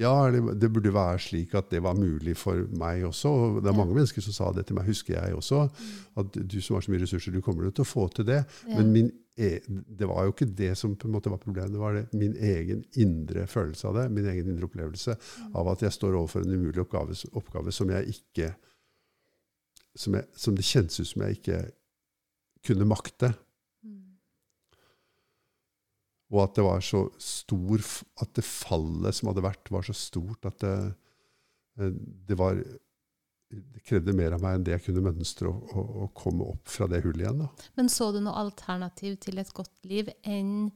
[0.00, 3.32] ja det, det burde være slik at det var mulig for meg også.
[3.32, 5.66] Og det er mange mennesker som sa det til meg, husker jeg også.
[6.20, 8.40] At du som har så mye ressurser, du kommer til å få til det.
[8.70, 11.74] Men min, e- det var jo ikke det som på en måte var problemet.
[11.74, 14.08] Det var det, min egen indre følelse av det.
[14.16, 15.16] Min egen indre opplevelse
[15.52, 18.52] av at jeg står overfor en umulig oppgave, oppgave som jeg ikke
[19.98, 21.58] som, jeg, som det kjentes ut som jeg ikke
[22.66, 23.32] kunne makte.
[26.32, 27.82] Og at det var så stor
[28.24, 30.76] At det fallet som hadde vært, var så stort at det,
[31.78, 31.92] eh,
[32.28, 36.12] det var Det krevde mer av meg enn det jeg kunne mønstre å, å, å
[36.16, 37.42] komme opp fra det hullet igjen.
[37.44, 37.66] Da.
[37.76, 40.70] Men så du noe alternativ til et godt liv enn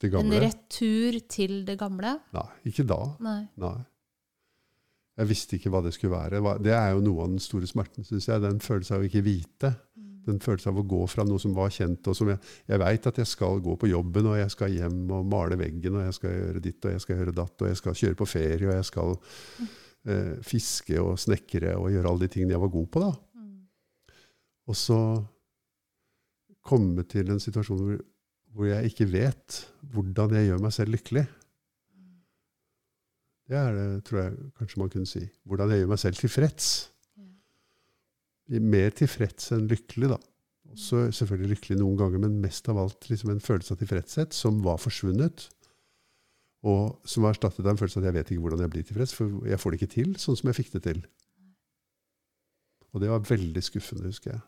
[0.00, 2.14] en retur til det gamle?
[2.32, 3.00] Nei, ikke da.
[3.20, 3.42] Nei.
[3.60, 3.78] Nei.
[5.20, 6.40] Jeg visste ikke hva det skulle være.
[6.64, 8.40] Det er jo noe av den store smerten, syns jeg.
[8.40, 9.74] Den følelsen av å ikke vite.
[9.98, 10.09] Mm.
[10.26, 13.06] Den følelsen av å gå fra noe som var kjent, og som jeg, jeg veit
[13.08, 16.16] at jeg skal gå på jobben, og jeg skal hjem og male veggen, og jeg
[16.18, 18.74] skal gjøre ditt og jeg skal gjøre datt, og jeg skal kjøre på ferie, og
[18.76, 23.04] jeg skal eh, fiske og snekre og gjøre alle de tingene jeg var god på.
[23.06, 23.12] da.
[24.70, 25.00] Og så
[26.66, 28.00] komme til en situasjon hvor,
[28.54, 29.60] hvor jeg ikke vet
[29.94, 31.26] hvordan jeg gjør meg selv lykkelig.
[33.50, 35.24] Det er det, tror jeg kanskje man kunne si.
[35.48, 36.66] Hvordan jeg gjør meg selv tilfreds.
[38.50, 40.18] Mer tilfreds enn lykkelig, da.
[40.74, 44.58] Også selvfølgelig lykkelig noen ganger, men mest av alt liksom en følelse av tilfredshet som
[44.64, 45.46] var forsvunnet.
[46.66, 48.86] Og som var erstattet av en følelse av at jeg vet ikke hvordan jeg blir
[48.86, 51.02] tilfreds, for jeg får det ikke til sånn som jeg fikk det til.
[52.90, 54.42] Og det var veldig skuffende, husker jeg.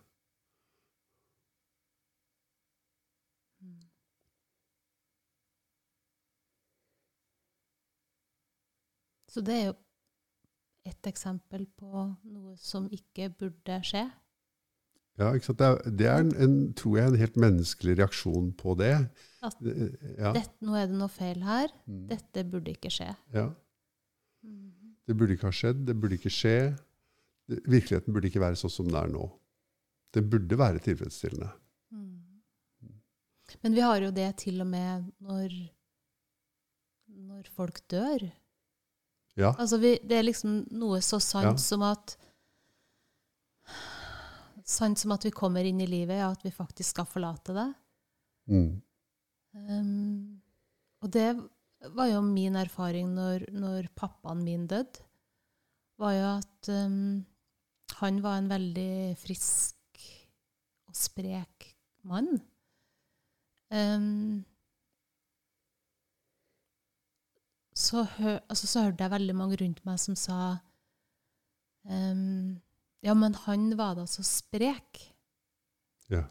[9.33, 9.82] Så det er jo
[10.88, 11.92] et eksempel på
[12.25, 14.05] noe som ikke burde skje.
[15.21, 15.59] Ja, ikke sant?
[15.61, 18.95] Det er, det er en, tror jeg, en helt menneskelig reaksjon på det.
[19.45, 20.33] At Ja.
[20.33, 21.68] dette, nå er det noe feil her.
[21.87, 22.07] Mm.
[22.09, 23.11] Dette burde ikke skje.
[23.35, 23.51] ja.
[25.07, 26.55] Det burde ikke ha skjedd, det burde ikke skje.
[27.66, 29.25] Virkeligheten burde ikke være sånn som den er nå.
[30.14, 31.51] Det burde være tilfredsstillende.
[33.62, 35.53] Men vi har jo det til og med når,
[37.29, 38.25] når folk dør.
[39.38, 39.55] Ja.
[39.57, 41.57] Altså vi, det er liksom noe så sant Ja.
[41.61, 42.16] som at
[44.73, 47.66] Sant som at vi kommer inn i livet, ja, at vi faktisk skal forlate det.
[48.49, 48.83] Mm.
[49.59, 50.42] Um,
[51.03, 51.27] og det
[51.97, 55.03] var jo min erfaring når, når pappaen min døde.
[56.01, 57.27] Var jo at um,
[57.99, 60.01] han var en veldig frisk
[60.88, 61.68] og sprek
[62.09, 62.31] mann.
[63.73, 64.45] Um,
[67.83, 70.38] så, hør, altså, så hørte jeg veldig mange rundt meg som sa
[71.88, 72.61] um,
[73.03, 75.01] Ja, men han var da så sprek.
[76.12, 76.23] Ja.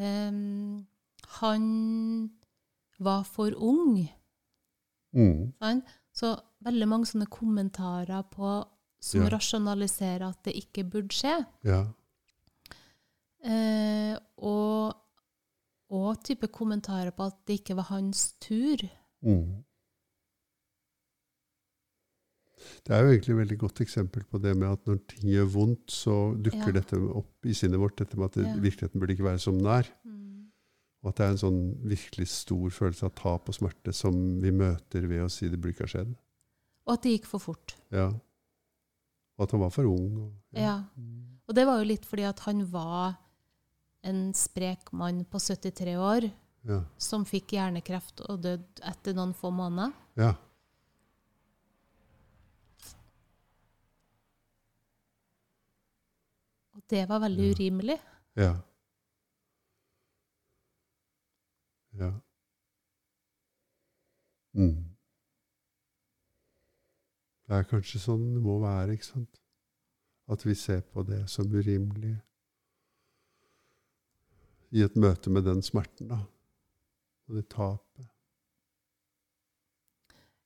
[0.00, 0.86] Um,
[1.40, 1.66] han
[3.04, 3.98] var for ung.
[5.14, 5.52] Mm.
[5.60, 5.90] Sant?
[6.14, 6.30] Så
[6.64, 8.54] veldig mange sånne kommentarer på,
[9.04, 9.28] som Ja.
[9.34, 11.34] rasjonaliserer at det ikke burde skje.
[11.66, 11.82] Ja.
[13.44, 14.94] Eh, og,
[15.92, 18.80] og type kommentarer på at det ikke var hans tur.
[19.20, 19.64] Mm.
[22.84, 25.48] Det er jo egentlig et veldig godt eksempel på det med at når ting gjør
[25.54, 26.80] vondt, så dukker Ja.
[26.80, 28.54] dette opp i sinnet vårt, dette med at det, Ja.
[28.56, 29.88] virkeligheten burde ikke være som den er.
[31.04, 34.50] Og at det er en sånn virkelig stor følelse av tap og smerte som vi
[34.50, 36.14] møter ved å si det burde ikke ha skjedd.
[36.86, 37.74] Og at det gikk for fort.
[37.92, 38.08] Ja.
[39.38, 40.16] Og at han var for ung.
[40.22, 40.84] Og, Ja.
[41.48, 43.18] Og det var jo litt fordi at han var
[44.02, 46.30] en sprek mann på 73 år
[46.64, 46.84] Ja.
[46.96, 49.92] som fikk hjernekreft og døde etter noen få måneder.
[50.16, 50.34] ja.
[56.94, 57.54] Det var veldig Ja.
[57.58, 57.98] urimelig.
[58.40, 58.52] Ja.
[61.98, 62.10] Ja.
[64.54, 64.90] Mm.
[67.44, 69.40] Det er kanskje sånn det må være, ikke sant?
[70.30, 72.14] At vi ser på det som urimelig
[74.74, 76.22] i et møte med den smerten, da.
[77.28, 78.08] Og det tapet.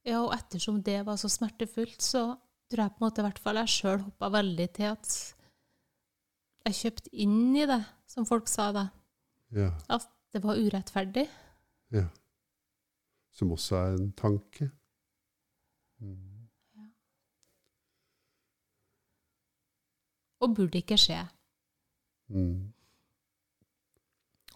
[0.09, 2.37] Ja, og ettersom det var så smertefullt, så
[2.69, 5.13] tror jeg på en måte i hvert fall jeg sjøl hoppa veldig til at
[6.69, 8.89] jeg kjøpte inn i det, som folk sa da.
[9.55, 9.73] Ja.
[9.89, 11.29] At det var urettferdig.
[11.95, 12.09] ja.
[13.39, 14.67] Som også er en tanke.
[16.03, 16.49] Mm.
[20.43, 21.21] Og burde ikke skje.
[22.35, 22.73] Mm.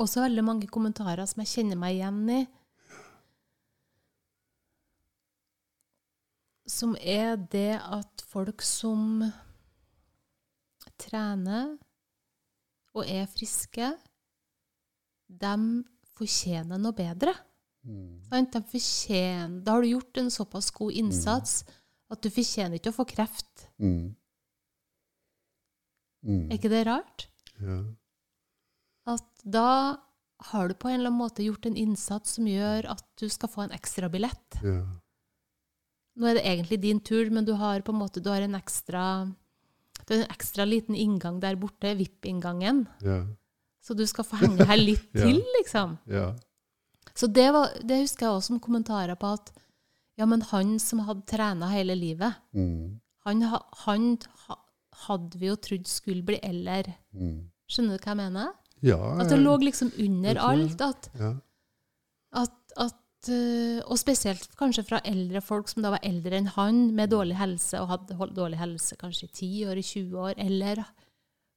[0.03, 2.41] Også veldig mange kommentarer som jeg kjenner meg igjen i.
[6.67, 9.23] Som er det at folk som
[10.99, 11.77] trener
[12.93, 13.93] og er friske,
[15.33, 15.55] de
[16.17, 17.35] fortjener noe bedre.
[17.83, 18.21] Mm.
[18.71, 21.63] Fortjener, da har du gjort en såpass god innsats
[22.13, 23.69] at du fortjener ikke å få kreft.
[23.83, 24.13] Mm.
[26.23, 26.47] Mm.
[26.47, 27.27] Er ikke det rart?
[27.59, 27.81] Ja.
[29.11, 29.69] At da
[30.53, 33.51] har du på en eller annen måte gjort en innsats som gjør at du skal
[33.51, 34.59] få en ekstra billett.
[34.63, 34.83] Ja.
[36.19, 38.59] Nå er det egentlig din tur, men du har på en måte du har en
[38.59, 39.05] ekstra
[40.07, 42.87] du er en ekstra liten inngang der borte, VIP-inngangen.
[43.05, 43.21] Ja.
[43.83, 45.97] Så du skal få henge her litt til, liksom.
[46.11, 46.33] Ja.
[47.15, 49.53] Så det, var, det husker jeg også som kommentarer på at
[50.21, 53.01] ja, men han som hadde trena hele livet, Mm.
[53.25, 53.43] han,
[53.87, 54.19] han
[55.07, 56.95] hadde vi jo trodd skulle bli eldre.
[57.17, 57.49] Mm.
[57.71, 58.53] Skjønner du hva jeg mener?
[58.83, 60.43] Ja, At det lå liksom under jeg det.
[60.43, 60.81] alt.
[60.89, 61.33] At, ja.
[62.43, 62.57] at,
[63.31, 67.79] Og spesielt kanskje fra eldre folk som da var eldre enn han, med dårlig helse,
[67.81, 70.85] og hadde dårlig helse kanskje i 10 år, i 20 år, eller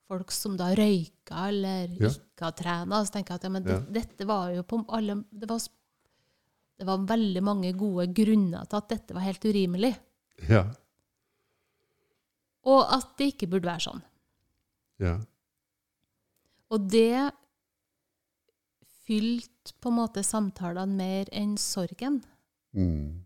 [0.07, 2.09] folk som da røyka eller Ja.
[2.09, 2.99] ikke har trena.
[3.05, 3.79] Så tenker jeg at ja, men det, Ja.
[4.01, 5.59] dette var jo på alle det var,
[6.77, 9.95] det var veldig mange gode grunner til at dette var helt urimelig.
[10.47, 10.71] Ja.
[12.65, 14.03] Og at det ikke burde være sånn.
[14.99, 15.19] Ja.
[16.69, 17.31] Og det
[19.05, 22.21] fylte på en måte samtalene mer enn sorgen.
[22.75, 23.25] Mm.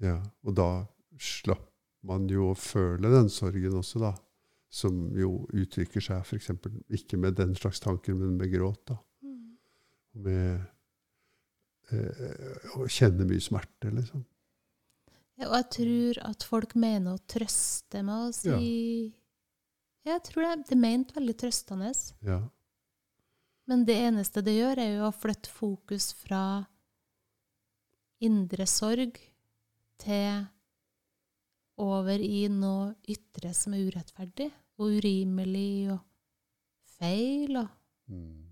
[0.00, 0.70] Ja, og da
[1.20, 1.68] slapp
[2.08, 4.14] man jo å føle den sorgen også, da.
[4.70, 6.52] Som jo uttrykker seg f.eks.
[6.94, 8.92] ikke med den slags tanker, men med gråt.
[8.92, 9.00] da.
[10.22, 10.62] Med
[11.90, 14.22] eh, å kjenne mye smerte, liksom.
[15.40, 19.12] Ja, og jeg tror at folk mener å trøste med å si
[20.04, 21.92] Jeg tror det, det er ment veldig trøstende.
[22.24, 22.40] Ja.
[23.68, 26.66] Men det eneste det gjør, er jo å flytte fokus fra
[28.20, 29.18] indre sorg
[30.00, 30.46] til
[31.80, 36.00] over i noe ytre som er urettferdig og urimelig og
[36.98, 37.56] feil.
[37.56, 37.68] Og
[38.10, 38.46] Mm.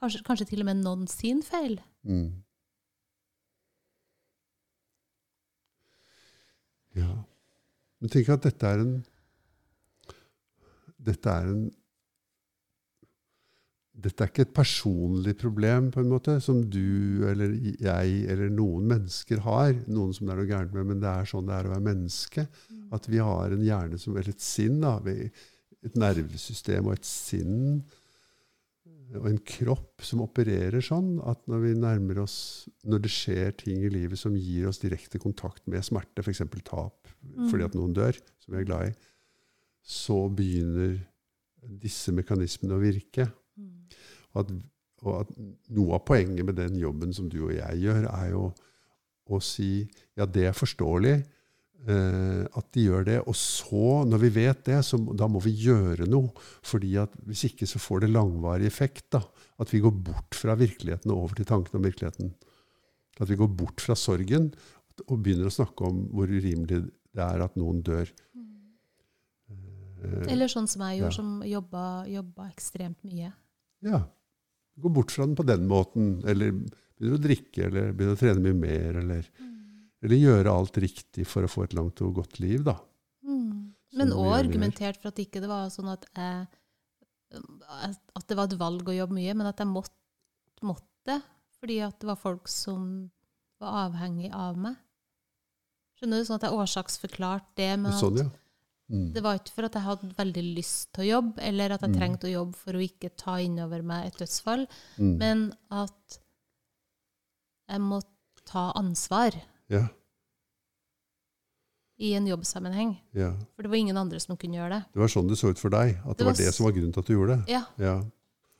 [0.00, 1.78] kanskje, kanskje til og med noen sin feil.
[2.02, 2.42] Mm.
[6.96, 7.24] Ja.
[8.00, 8.94] Men tenk at dette er en
[10.98, 11.68] Dette er en
[13.98, 18.86] Dette er ikke et personlig problem, på en måte, som du eller jeg eller noen
[18.92, 19.72] mennesker har.
[19.90, 21.86] Noen som det er noe gærent med, men det er sånn det er å være
[21.88, 22.44] menneske.
[22.94, 25.00] At vi har en hjerne som Eller et sinn, da.
[25.82, 27.82] Et nervesystem og et sinn
[29.16, 33.80] og en kropp som opererer sånn at når vi nærmer oss Når det skjer ting
[33.86, 36.42] i livet som gir oss direkte kontakt med smerte, f.eks.
[36.64, 37.08] tap
[37.48, 38.92] fordi at noen dør, som vi er glad i,
[39.82, 40.98] så begynner
[41.82, 43.26] disse mekanismene å virke.
[44.38, 44.52] At,
[45.06, 45.32] og at
[45.74, 48.48] noe av poenget med den jobben som du og jeg gjør, er jo
[49.28, 49.84] å si
[50.16, 53.18] ja, det er forståelig eh, at de gjør det.
[53.28, 56.32] Og så, når vi vet det, så da må vi gjøre noe.
[56.64, 59.10] fordi at hvis ikke så får det langvarig effekt.
[59.14, 59.20] da,
[59.60, 62.32] At vi går bort fra virkeligheten og over til tanken om virkeligheten.
[63.20, 64.52] At vi går bort fra sorgen
[65.06, 68.08] og begynner å snakke om hvor urimelig det er at noen dør.
[70.28, 71.02] Eller sånn som jeg Ja.
[71.04, 73.32] gjorde, som jobba, jobba ekstremt mye.
[73.82, 74.04] Ja.
[74.78, 76.10] Gå bort fra den på den måten.
[76.28, 79.00] Eller begynner å drikke, eller begynner å trene mye mer.
[79.02, 79.28] Eller,
[80.04, 82.78] eller gjøre alt riktig for å få et langt og godt liv, da.
[83.26, 83.74] Mm.
[83.98, 86.46] Men òg argumentert for at ikke det var sånn at jeg
[88.16, 89.96] At det var et valg å jobbe mye, men at jeg måtte,
[90.64, 91.18] måtte
[91.58, 93.08] fordi at det var folk som
[93.58, 94.76] var avhengig av meg.
[95.98, 96.28] Skjønner du?
[96.28, 98.47] Sånn at jeg årsaksforklarte det med Sånn, at ja.
[98.90, 99.12] Mm.
[99.12, 101.90] det var ikke for at jeg hadde veldig lyst til å jobbe, eller at jeg
[101.90, 101.98] Mm.
[101.98, 104.66] trengte å jobbe for å ikke ta innover meg et dødsfall,
[104.98, 105.18] Mm.
[105.18, 106.18] men at
[107.68, 108.00] jeg må
[108.46, 109.34] ta ansvar
[109.68, 109.88] Ja.
[111.98, 112.96] i en jobbsammenheng.
[113.12, 113.32] ja.
[113.56, 114.84] For det var ingen andre som kunne gjøre det.
[114.94, 115.96] Det var sånn det så ut for deg.
[116.06, 117.48] At det, Det var det som var grunnen til at du gjorde det.
[117.52, 118.02] Ja, Ja.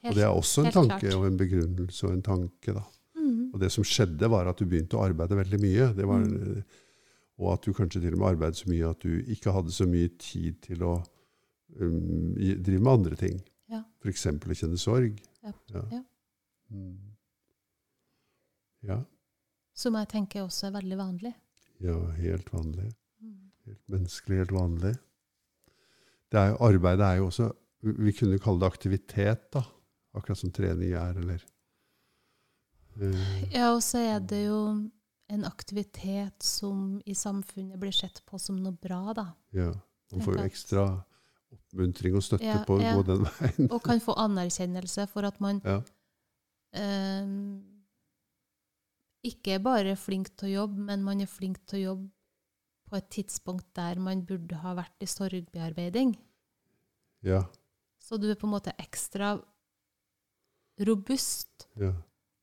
[0.05, 1.15] Og det er også en tanke klart.
[1.15, 2.83] og en begrunnelse og en tanke, da.
[3.17, 3.51] Mhm.
[3.55, 5.95] Og det som skjedde, var at du begynte å arbeide veldig mye.
[5.97, 6.65] Det var, Mm.
[7.39, 9.87] Og at du kanskje til og med arbeidet så mye at du ikke hadde så
[9.87, 10.97] mye tid til å
[11.79, 13.39] um, drive med andre ting.
[13.71, 13.85] Ja.
[14.03, 14.27] F.eks.
[14.27, 15.21] å kjenne sorg.
[15.45, 15.53] Ja.
[15.75, 15.85] Ja.
[15.93, 16.03] Ja.
[16.75, 16.97] Mm.
[18.89, 18.99] ja.
[19.79, 21.33] Som jeg tenker også er veldig vanlig.
[21.85, 22.91] Ja, helt vanlig.
[23.23, 23.53] Mm.
[23.69, 24.97] Helt menneskelig, helt vanlig.
[26.29, 29.63] Det er arbeidet er jo også Vi kunne kalle det aktivitet, da.
[30.19, 31.45] Akkurat som trening er, eller
[32.99, 33.53] uh.
[33.53, 34.59] Ja, og så er det jo
[35.29, 39.27] en aktivitet som i samfunnet blir sett på som noe bra, da.
[39.53, 39.73] Ja.
[40.13, 40.85] Man får jo ekstra
[41.53, 42.95] oppmuntring og støtte Ja, på å ja.
[42.97, 43.69] gå den veien.
[43.73, 45.83] Og kan få anerkjennelse for at man Ja.
[46.73, 47.27] eh,
[49.29, 52.09] ikke er bare flink til å jobbe, men man er flink til å jobbe
[52.89, 56.15] på et tidspunkt der man burde ha vært i sorgbearbeiding.
[57.27, 57.43] Ja.
[58.01, 59.35] Så du er på en måte ekstra
[60.81, 61.93] robust ja.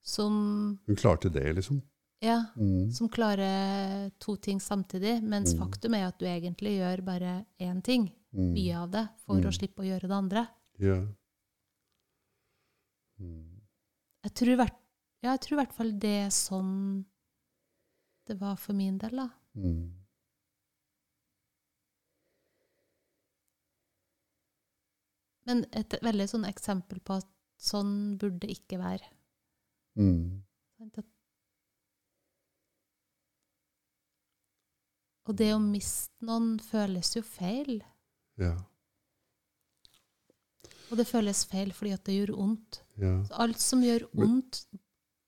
[0.03, 1.81] som, Hun klarte det, liksom.
[2.25, 2.91] Ja, Mm.
[2.91, 5.59] som klarer to ting samtidig, mens Mm.
[5.59, 8.53] faktum er at du egentlig gjør bare én ting, Mm.
[8.53, 9.45] mye av det, for Mm.
[9.45, 10.47] å slippe å gjøre det andre.
[10.79, 11.05] Ja.
[13.21, 13.61] Mm.
[14.23, 14.75] Jeg tror, hvert,
[15.23, 17.05] ja, jeg tror i hvert fall det er sånn
[18.27, 19.29] det var for min del, da.
[19.55, 19.91] Mm.
[25.45, 27.27] Men et veldig sånn eksempel på at
[27.61, 29.05] sånn burde det ikke være.
[29.97, 30.41] Mm.
[30.81, 31.05] At-
[35.25, 37.79] Og det å miste noen føles jo feil.
[38.41, 38.53] Ja.
[40.91, 42.81] Og det føles feil fordi at det gjør vondt.
[43.01, 43.17] Ja.
[43.25, 44.65] Så alt som gjør vondt,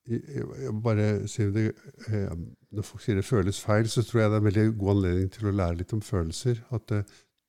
[0.08, 0.24] jeg,
[0.64, 1.66] jeg bare sier det,
[2.08, 2.36] eh,
[2.72, 5.32] Når folk sier det føles feil, så tror jeg det er en veldig god anledning
[5.34, 6.62] til å lære litt om følelser.
[6.76, 7.02] At det,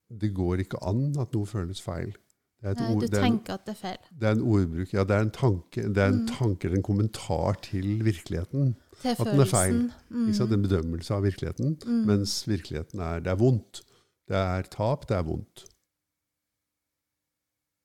[0.09, 2.17] det går ikke an at noe føles feil.
[2.61, 3.99] Det et Nei, ord, du det, er en, tenker at det er feil.
[4.19, 4.93] det er en ordbruk.
[4.93, 6.27] Ja, det er en tanke, det er en, Mm.
[6.27, 8.73] tanke en kommentar til virkeligheten.
[9.01, 9.93] Til At den er feil.
[10.11, 10.29] Mm.
[10.35, 11.77] En bedømmelse av virkeligheten.
[11.87, 12.07] Mm.
[12.07, 13.83] Mens virkeligheten er det er vondt.
[14.27, 15.65] Det er tap, det er vondt.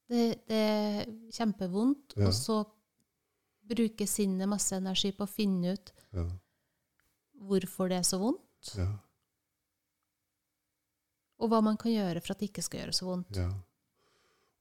[0.10, 2.26] Det, det er kjempevondt, Ja.
[2.28, 2.64] og så
[3.70, 6.26] bruker sinnet masse energi på å finne ut Ja,
[7.46, 8.88] hvorfor det er så vondt, ja,
[11.40, 13.38] og hva man kan gjøre for at det ikke skal gjøre så vondt.
[13.38, 13.50] ja.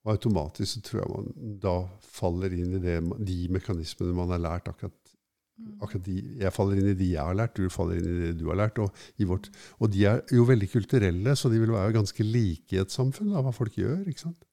[0.05, 2.97] Og automatisk så tror jeg man da faller inn i det,
[3.29, 4.99] de mekanismene man har lært akkurat
[5.63, 5.75] Mm.
[5.85, 8.39] akkurat de, jeg faller inn i de jeg har lært, du faller inn i det
[8.41, 8.79] du har lært.
[8.83, 8.89] Og,
[9.21, 12.81] i vårt, og de er jo veldig kulturelle, så de vil være ganske like i
[12.81, 14.01] et samfunn, av hva folk gjør.
[14.09, 14.47] ikke sant?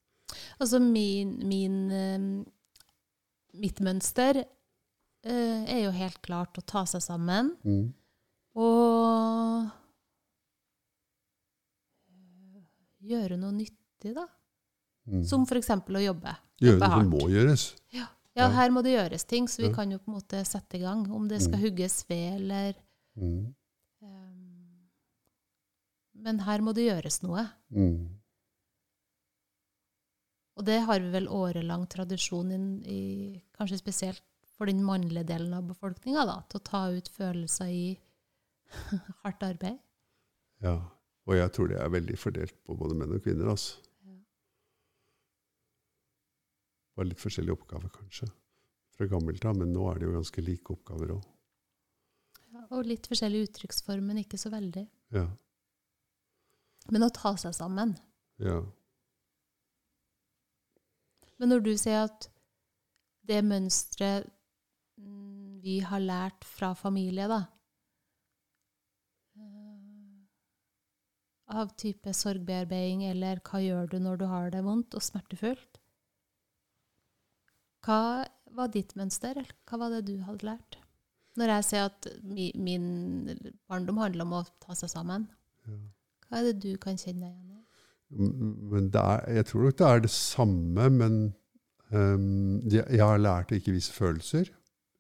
[0.60, 2.44] Altså min, min eh,
[3.64, 7.88] Mitt mønster eh, er jo helt klart å ta seg sammen Mm.
[8.60, 9.72] og
[12.12, 14.28] eh, gjøre noe nyttig, da.
[15.10, 15.24] Mm.
[15.26, 15.70] Som f.eks.
[15.70, 16.36] å jobbe.
[16.62, 17.64] Gjøre det som må gjøres.
[17.92, 18.50] Ja, Ja.
[18.50, 19.74] her må det gjøres ting, så vi Ja.
[19.74, 21.10] kan jo på en måte sette i gang.
[21.12, 21.64] Om det skal Mm.
[21.64, 22.74] hugges ved eller
[23.18, 23.56] Mm.
[24.02, 24.90] um,
[26.16, 27.50] Men her må det gjøres noe.
[27.74, 28.10] Mm.
[30.58, 32.52] Og det har vi vel årelang tradisjon
[32.86, 34.22] i, kanskje spesielt
[34.58, 38.00] for den mannlige delen av befolkninga, til å ta ut følelser i
[39.24, 39.80] hardt arbeid.
[40.62, 40.82] Ja.
[41.30, 43.50] Og jeg tror det er veldig fordelt på både menn og kvinner.
[43.54, 43.78] altså.
[47.00, 48.26] Bare litt forskjellige oppgaver, kanskje.
[48.92, 51.28] Fra gammelt av, men nå er det jo ganske like oppgaver òg.
[52.50, 54.84] Ja, og litt forskjellig uttrykksform, men ikke så veldig.
[55.16, 55.24] Ja.
[56.92, 57.96] Men å ta seg sammen.
[58.44, 58.60] ja.
[61.40, 62.26] Men når du sier at
[63.30, 64.26] det mønsteret
[65.00, 67.38] mm, vi har lært fra familie, da
[69.40, 70.26] eh,
[71.56, 75.69] Av type sorgbearbeiding eller hva gjør du når du har det vondt og smertefullt?
[77.90, 78.22] Hva
[78.54, 80.78] var ditt mønster, hva var det du hadde lært?
[81.40, 83.32] Når jeg ser at mi, min
[83.70, 85.26] barndom handler om å ta seg sammen,
[85.66, 85.78] ja.
[86.28, 87.64] hva er det du kan kjenne deg igjen i?
[89.34, 91.18] Jeg tror nok det er det samme, men
[91.90, 94.54] um, jeg, jeg har lært å ikke vise følelser.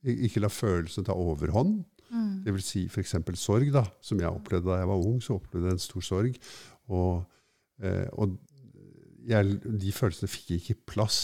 [0.09, 1.83] Ikke la følelsene ta overhånd.
[2.09, 2.41] Mm.
[2.47, 3.17] Det vil si f.eks.
[3.37, 5.21] sorg, da, som jeg opplevde da jeg var ung.
[5.21, 6.41] så opplevde jeg en stor sorg.
[6.89, 7.21] Og,
[7.85, 8.37] eh, og
[9.29, 11.19] jeg, de følelsene fikk ikke plass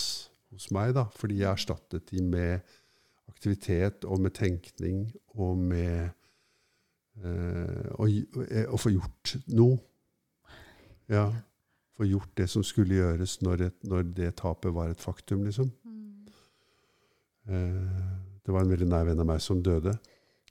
[0.56, 2.76] hos meg, da, fordi jeg erstattet de med
[3.32, 6.10] aktivitet og med tenkning og med
[7.22, 9.78] eh, å, eh, å få gjort noe.
[11.12, 11.28] Ja.
[11.96, 15.70] Få gjort det som skulle gjøres når, et, når det tapet var et faktum, liksom.
[15.88, 16.28] Mm.
[17.48, 18.04] Eh,
[18.46, 19.96] det var en veldig nær venn av meg som døde.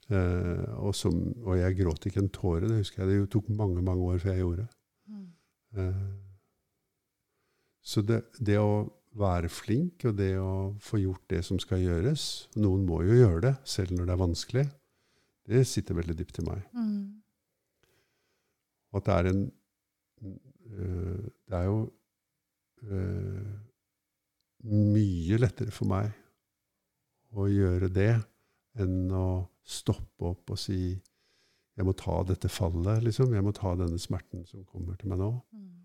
[0.09, 2.69] Eh, og, som, og jeg gråt ikke en tåre.
[2.69, 3.23] Det husker jeg.
[3.23, 4.67] Det tok mange mange år før jeg gjorde.
[5.09, 5.27] Mm.
[5.81, 6.05] Eh,
[7.85, 8.85] så det, det å
[9.15, 13.43] være flink, og det å få gjort det som skal gjøres Noen må jo gjøre
[13.47, 14.65] det, selv når det er vanskelig.
[15.45, 16.65] Det sitter veldig dypt i meg.
[16.75, 17.21] Mm.
[18.95, 19.41] At det er en
[20.25, 21.79] øh, Det er jo
[22.89, 23.49] øh,
[24.65, 26.11] mye lettere for meg
[27.35, 28.13] å gjøre det
[28.81, 29.27] enn å
[29.65, 30.95] stoppe opp og si
[31.75, 33.33] jeg må ta dette fallet, liksom.
[33.35, 35.33] Jeg må ta denne smerten som kommer til meg nå.
[35.51, 35.84] Mm.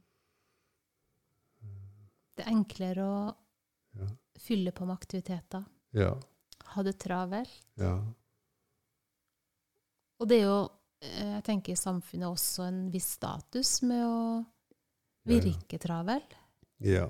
[2.41, 3.35] Det er enklere å
[4.01, 4.07] Ja.
[4.39, 5.65] fylle på med aktiviteter.
[5.93, 6.15] Ja.
[6.75, 7.63] Ha det travelt.
[7.77, 7.95] ja.
[10.21, 10.69] Og det er jo,
[11.01, 14.47] eh, jeg tenker i samfunnet også en viss status med å
[15.27, 16.23] virke travel.
[16.81, 17.09] ja.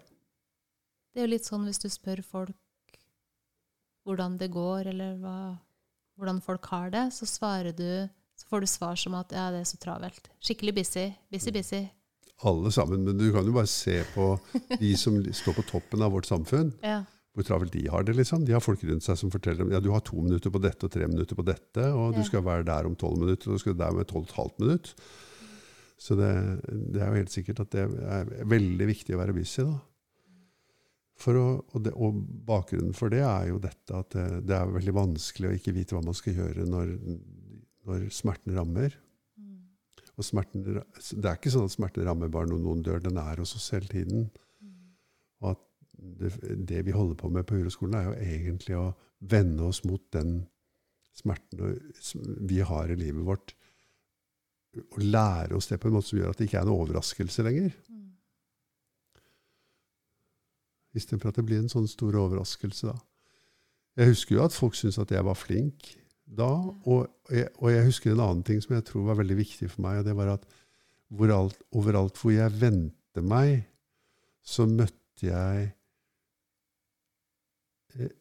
[1.13, 2.55] Det er jo litt sånn hvis du spør folk
[4.07, 5.59] hvordan det går, eller hva,
[6.17, 9.61] hvordan folk har det, så svarer du så får du svar som at ja, det
[9.61, 10.31] er så travelt.
[10.41, 11.15] Skikkelig busy.
[11.31, 11.91] Busy, busy.
[12.49, 13.05] Alle sammen.
[13.05, 14.33] Men du kan jo bare se på
[14.81, 16.75] de som står på toppen av vårt samfunn.
[16.91, 17.03] Ja.
[17.37, 18.17] hvor travelt de har det.
[18.19, 18.43] liksom.
[18.45, 20.89] De har folk rundt seg som forteller dem ja, du har to minutter på dette
[20.89, 23.63] og tre minutter på dette, og du skal være der om tolv minutter, og du
[23.63, 24.91] skal der med tolv og et halvt minutt.
[26.01, 26.33] Så det,
[26.91, 29.63] det er jo helt sikkert at det er veldig viktig å være busy.
[29.69, 29.77] da.
[31.21, 32.19] For å, og, det, og
[32.49, 35.97] bakgrunnen for det er jo dette at det, det er veldig vanskelig å ikke vite
[35.97, 36.95] hva man skal gjøre når,
[37.87, 38.97] når smerten rammer.
[40.21, 43.41] Og smerten, det er ikke sånn at smerten rammer bare når noen dør, den er
[43.41, 44.27] hos oss hele tiden.
[45.41, 45.63] Og at
[46.21, 46.33] det,
[46.69, 48.91] det vi holder på med på Uroskolen, er jo egentlig å
[49.33, 50.43] vende oss mot den
[51.17, 51.79] smerten
[52.49, 53.55] vi har i livet vårt.
[54.77, 57.47] Og lære oss det på en måte som gjør at det ikke er en overraskelse
[57.47, 57.73] lenger.
[60.97, 62.93] Istedenfor at det blir en sånn stor overraskelse.
[62.93, 62.99] da.
[63.99, 65.95] Jeg husker jo at folk syntes at jeg var flink
[66.37, 66.51] da.
[66.87, 69.85] Og jeg, og jeg husker en annen ting som jeg tror var veldig viktig for
[69.87, 70.01] meg.
[70.01, 70.47] og det var at
[71.11, 73.65] hvor alt, Overalt hvor jeg vendte meg,
[74.47, 75.71] så møtte jeg
[77.99, 78.13] eh,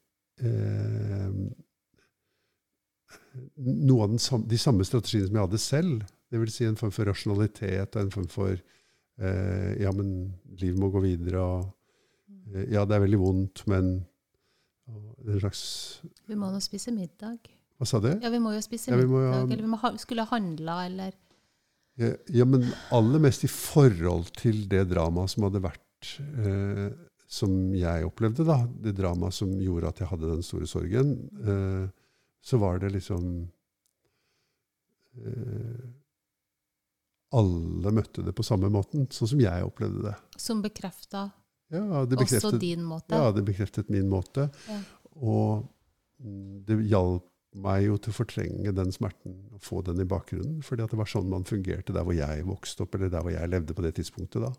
[0.42, 1.36] eh,
[3.60, 6.08] noe av den de samme strategiene som jeg hadde selv.
[6.30, 10.82] Det vil si en form for rasjonalitet og en form for eh, Ja, men livet
[10.82, 11.42] må gå videre.
[11.42, 14.00] og eh, Ja, det er veldig vondt, men
[14.90, 15.64] og en slags
[16.26, 17.46] Vi må nå spise middag.
[17.80, 18.10] Hva sa du?
[18.22, 20.34] Ja, vi må jo spise Ja, vi må ha- middag, eller vi ha, skulle ha
[20.36, 21.14] handla, eller
[22.00, 22.10] Ja,
[22.42, 22.66] ja, men
[22.96, 26.90] aller mest i forhold til det dramaet som hadde vært eh,
[27.30, 28.62] Som jeg opplevde, da.
[28.68, 31.12] Det dramaet som gjorde at jeg hadde den store sorgen.
[31.44, 31.88] Eh,
[32.42, 33.26] så var det liksom
[35.20, 35.88] eh,
[37.36, 40.16] Alle møtte det på samme måten, sånn som jeg opplevde det.
[40.38, 41.28] som bekrefta
[41.70, 43.14] Ja, også din måte.
[43.14, 44.50] ja, det bekreftet min måte.
[44.68, 44.80] Ja.
[45.22, 45.68] Og
[46.66, 50.62] det hjalp meg jo til å fortrenge den smerten og få den i bakgrunnen.
[50.64, 53.32] fordi at det var sånn man fungerte der hvor jeg vokste opp, eller der hvor
[53.34, 54.52] jeg levde på det tidspunktet da.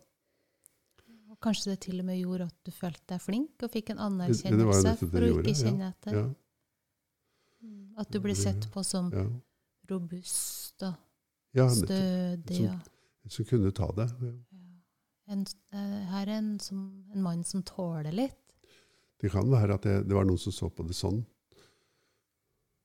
[1.31, 3.99] Og kanskje det til og med gjorde at du følte deg flink og fikk en
[4.09, 6.13] anerkjennelse for å ikke kjenne etter.
[6.19, 7.77] Ja, Ja.
[8.01, 9.27] At du ble sett på som ja.
[9.91, 10.95] robust og
[11.77, 12.57] stødig.
[12.57, 14.07] Som- Som kunne ta det.
[15.29, 18.37] En, eh, her er en, som, en mann som tåler litt.
[19.21, 21.25] Det kan være at det, det var noen som så på det sånn.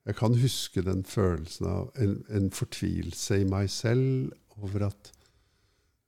[0.05, 5.11] Jeg kan huske den følelsen av en, en fortvilelse i meg selv over at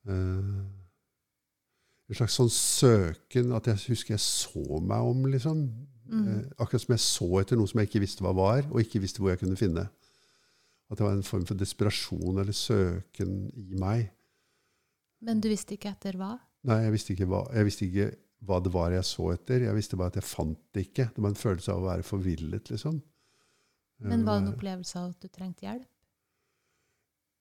[0.10, 0.66] uh,
[2.08, 5.66] En slags sånn søken At jeg husker jeg så meg om, liksom.
[6.08, 6.28] Mm.
[6.28, 9.02] Uh, akkurat som jeg så etter noe som jeg ikke visste hva var, og ikke
[9.04, 9.88] visste hvor jeg kunne finne.
[10.88, 14.06] At det var en form for desperasjon eller søken i meg.
[15.26, 16.38] Men du visste ikke etter hva?
[16.70, 18.08] Nei, jeg visste, ikke hva, jeg visste ikke
[18.48, 19.66] hva det var jeg så etter.
[19.66, 21.10] Jeg visste bare at jeg fant det ikke.
[21.12, 23.02] Det var en følelse av å være forvillet, liksom.
[24.00, 25.86] Men var det en Eh, opplevelse av at du trengte hjelp?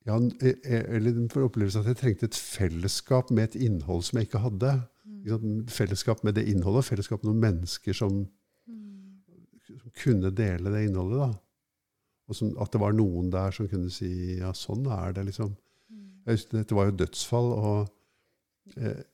[0.06, 4.18] Ja, en- eh, eller en opplevelse at jeg trengte et fellesskap med et innhold som
[4.20, 4.88] jeg ikke hadde.
[5.04, 5.66] Mm.
[5.68, 8.28] Fellesskap med det innholdet, fellesskap med noen mennesker som,
[8.68, 9.20] Mm.
[9.66, 11.18] som kunne dele det innholdet.
[11.18, 11.38] da.
[12.28, 15.56] Og som, at det var noen der som kunne si ja, sånn er det, liksom.
[15.90, 16.22] Mm.
[16.26, 17.90] Jeg husker, dette var jo dødsfall, og
[18.76, 19.04] jeg,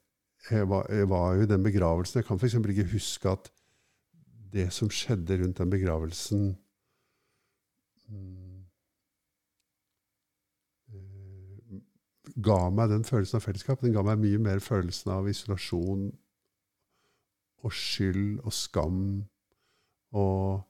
[0.50, 2.20] jeg, var, jeg var jo i den begravelsen.
[2.22, 2.54] Jeg kan f.eks.
[2.54, 3.50] ikke huske at
[4.52, 6.56] det som skjedde rundt den begravelsen eh,
[12.42, 13.82] ga meg den følelsen av fellesskap.
[13.82, 16.08] Den ga meg mye mer følelsen av isolasjon
[17.62, 19.02] og skyld og skam
[20.18, 20.62] og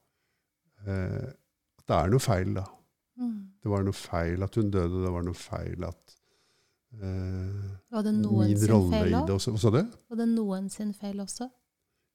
[0.86, 1.30] eh,
[1.82, 2.66] at det er noe feil, da.
[3.18, 3.38] Mm.
[3.62, 6.14] Det var noe feil at hun døde, det var noe feil at
[6.98, 9.32] eh, Var det noen sin feil òg?
[9.32, 9.82] Hva sa du?
[9.82, 11.48] Var det noen sin feil også?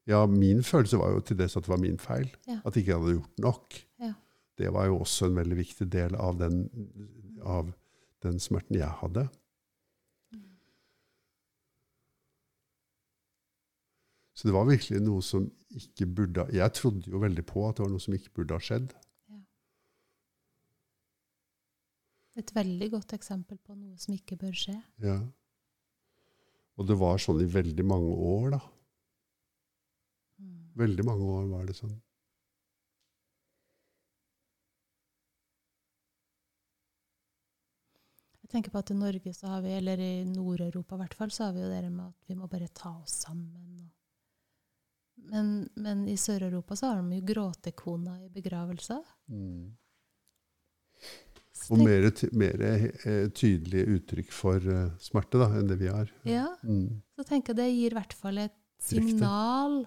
[0.07, 2.29] Ja, min følelse var jo til dels at det var min feil.
[2.47, 2.61] Ja.
[2.63, 3.79] At ikke jeg hadde gjort nok.
[3.99, 4.13] Ja.
[4.57, 6.63] Det var jo også en veldig viktig del av den,
[7.45, 7.69] av
[8.25, 9.27] den smerten jeg hadde.
[14.37, 17.83] Så det var virkelig noe som ikke burde Jeg trodde jo veldig på at det
[17.87, 18.91] var noe som ikke burde ha skjedd.
[22.37, 24.75] Et veldig godt eksempel på noe som ikke bør skje.
[25.01, 25.17] Ja.
[26.77, 28.59] Og det var sånn i veldig mange år, da.
[30.37, 30.59] Mm.
[30.77, 31.95] Veldig mange år var det sånn.
[38.47, 41.31] Jeg tenker på at i Norge, så har vi, eller i Nord-Europa i hvert fall,
[41.35, 43.89] så har vi jo det med at vi må bare ta oss sammen.
[45.27, 49.03] Men, men i Sør-Europa så har de jo gråtekona i begravelser.
[49.27, 49.75] Mm.
[51.73, 52.07] Og mer,
[52.39, 56.11] mer eh, tydelige uttrykk for eh, smerte da, enn det vi har.
[56.23, 57.01] Ja, Mm.
[57.19, 59.81] så tenker jeg det gir i hvert fall et signal,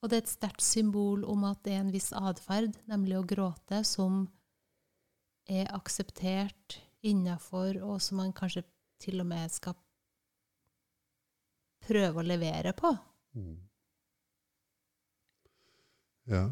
[0.00, 3.26] og det er et sterkt symbol om at det er en viss atferd, nemlig å
[3.28, 4.30] gråte, som
[5.50, 8.62] er akseptert innafor, og som man kanskje
[9.00, 9.74] til og med skal
[11.86, 12.90] prøve å levere på.
[13.34, 13.56] Mm.
[16.30, 16.42] Ja.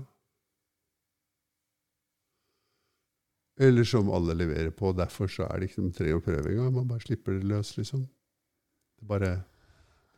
[3.61, 4.93] Eller som alle leverer på.
[4.97, 6.73] Derfor så er det ikke noe tre å prøve engang.
[6.75, 8.05] Man bare slipper det løs, liksom.
[8.99, 9.33] Det bare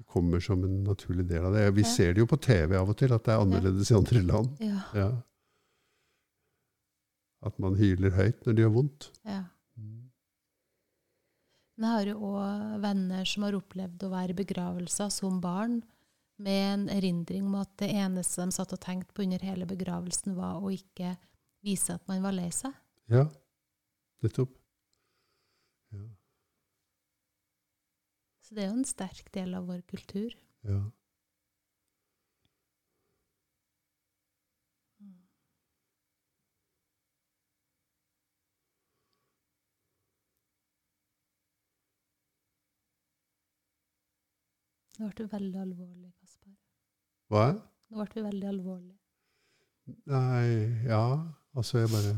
[0.01, 1.67] det kommer som en naturlig del av det.
[1.77, 1.89] Vi Ja.
[1.89, 4.57] ser det jo på TV av og til, at det er annerledes i andre land.
[4.61, 5.11] Ja, Ja.
[7.43, 9.11] At man hyler høyt når det gjør vondt.
[9.25, 9.45] ja.
[11.81, 15.79] Men jeg har jo òg venner som har opplevd å være i begravelser som barn,
[16.41, 20.37] med en erindring om at det eneste de satt og tenkte på under hele begravelsen,
[20.37, 21.15] var å ikke
[21.65, 22.77] vise at man var lei seg.
[23.13, 23.27] Ja,
[24.25, 24.53] nettopp.
[25.93, 26.07] Ja.
[28.45, 30.37] Så det er jo en sterk del av vår kultur.
[30.69, 30.81] ja.
[45.01, 46.53] Nå ble du veldig alvorlig, Kasper.
[47.33, 47.45] Hva?
[47.89, 48.97] Nå ble du veldig alvorlig.
[50.07, 50.49] Nei,
[50.87, 51.05] ja
[51.57, 52.13] Altså, jeg bare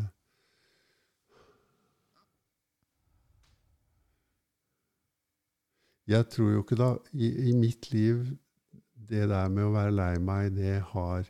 [6.11, 8.27] Jeg tror jo ikke da i, I mitt liv
[9.09, 11.23] Det der med å være lei meg, det har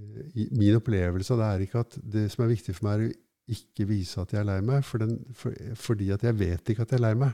[0.00, 3.12] eh, Min opplevelse av det er ikke at det som er viktig for meg, er
[3.12, 6.70] å ikke vise at jeg er lei meg, for den, for, fordi at jeg vet
[6.70, 7.32] ikke at jeg er lei meg.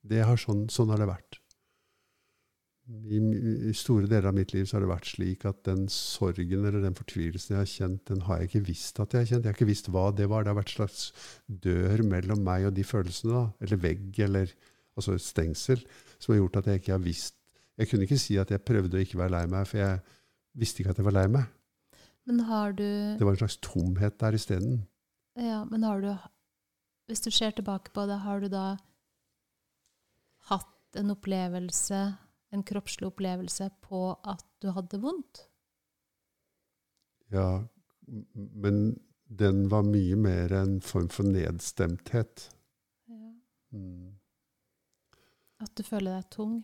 [0.00, 1.36] Det har sånn, sånn har det vært.
[2.86, 6.66] I, I store deler av mitt liv så har det vært slik at den sorgen
[6.68, 9.46] eller den fortvilelsen jeg har kjent, den har jeg ikke visst at jeg har kjent.
[9.46, 10.44] Jeg har ikke visst hva det var.
[10.46, 11.08] Det har vært en slags
[11.66, 13.32] dør mellom meg og de følelsene.
[13.34, 14.54] da, Eller vegg, eller
[14.96, 15.82] altså et stengsel,
[16.18, 17.34] som har gjort at jeg ikke har visst
[17.76, 19.98] Jeg kunne ikke si at jeg prøvde å ikke være lei meg, for jeg
[20.56, 21.50] visste ikke at jeg var lei meg.
[22.24, 22.86] Men har du
[23.18, 24.86] Det var en slags tomhet der isteden.
[25.36, 26.14] Ja, men har du
[27.06, 28.76] Hvis du ser tilbake på det, har du da
[30.48, 32.00] hatt en opplevelse,
[32.56, 35.46] en kroppslig opplevelse, på at du hadde vondt?
[37.34, 37.66] Ja,
[38.06, 38.96] men
[39.26, 42.48] den var mye mer en form for nedstemthet.
[43.10, 43.32] Ja.
[43.74, 44.16] Mm.
[45.60, 46.58] At du føler deg tung?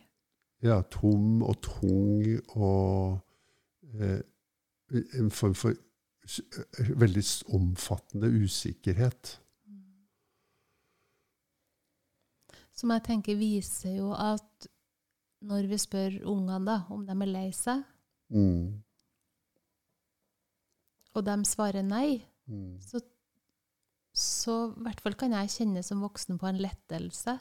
[0.63, 2.23] Ja, tom og tung
[2.55, 3.19] og
[3.99, 4.21] eh,
[5.19, 7.25] en form for eh, veldig
[7.57, 9.39] omfattende usikkerhet.
[12.73, 14.69] Som jeg tenker viser jo at
[15.43, 17.85] når vi spør ungene da, om de er lei seg,
[18.33, 18.83] Mm.
[21.15, 22.81] og de svarer nei, Mm.
[22.83, 22.99] så,
[24.13, 27.39] så i hvert fall kan jeg kjenne som voksen på en lettelse.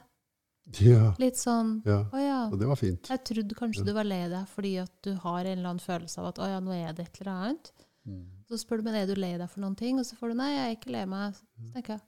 [0.78, 2.04] Ja, Litt sånn ja.
[2.14, 3.08] Å ja, Og det var fint.
[3.10, 3.84] jeg trodde kanskje Ja.
[3.84, 6.46] du var lei deg fordi at du har en eller annen følelse av at å
[6.46, 7.72] ja, nå er det et eller annet.
[8.06, 8.28] Mm.
[8.48, 10.34] Så spør du men er du lei deg for noen ting, og så får du
[10.38, 11.34] nei, jeg er ikke lei meg.
[11.34, 12.00] Så tenker jeg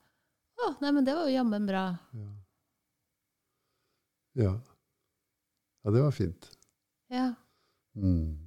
[0.62, 1.98] å, nei, men det var jo jammen bra.
[2.14, 2.30] Ja.
[4.44, 4.54] ja.
[5.84, 6.50] Ja, det var fint.
[7.10, 7.34] Ja,
[7.94, 8.38] Mm.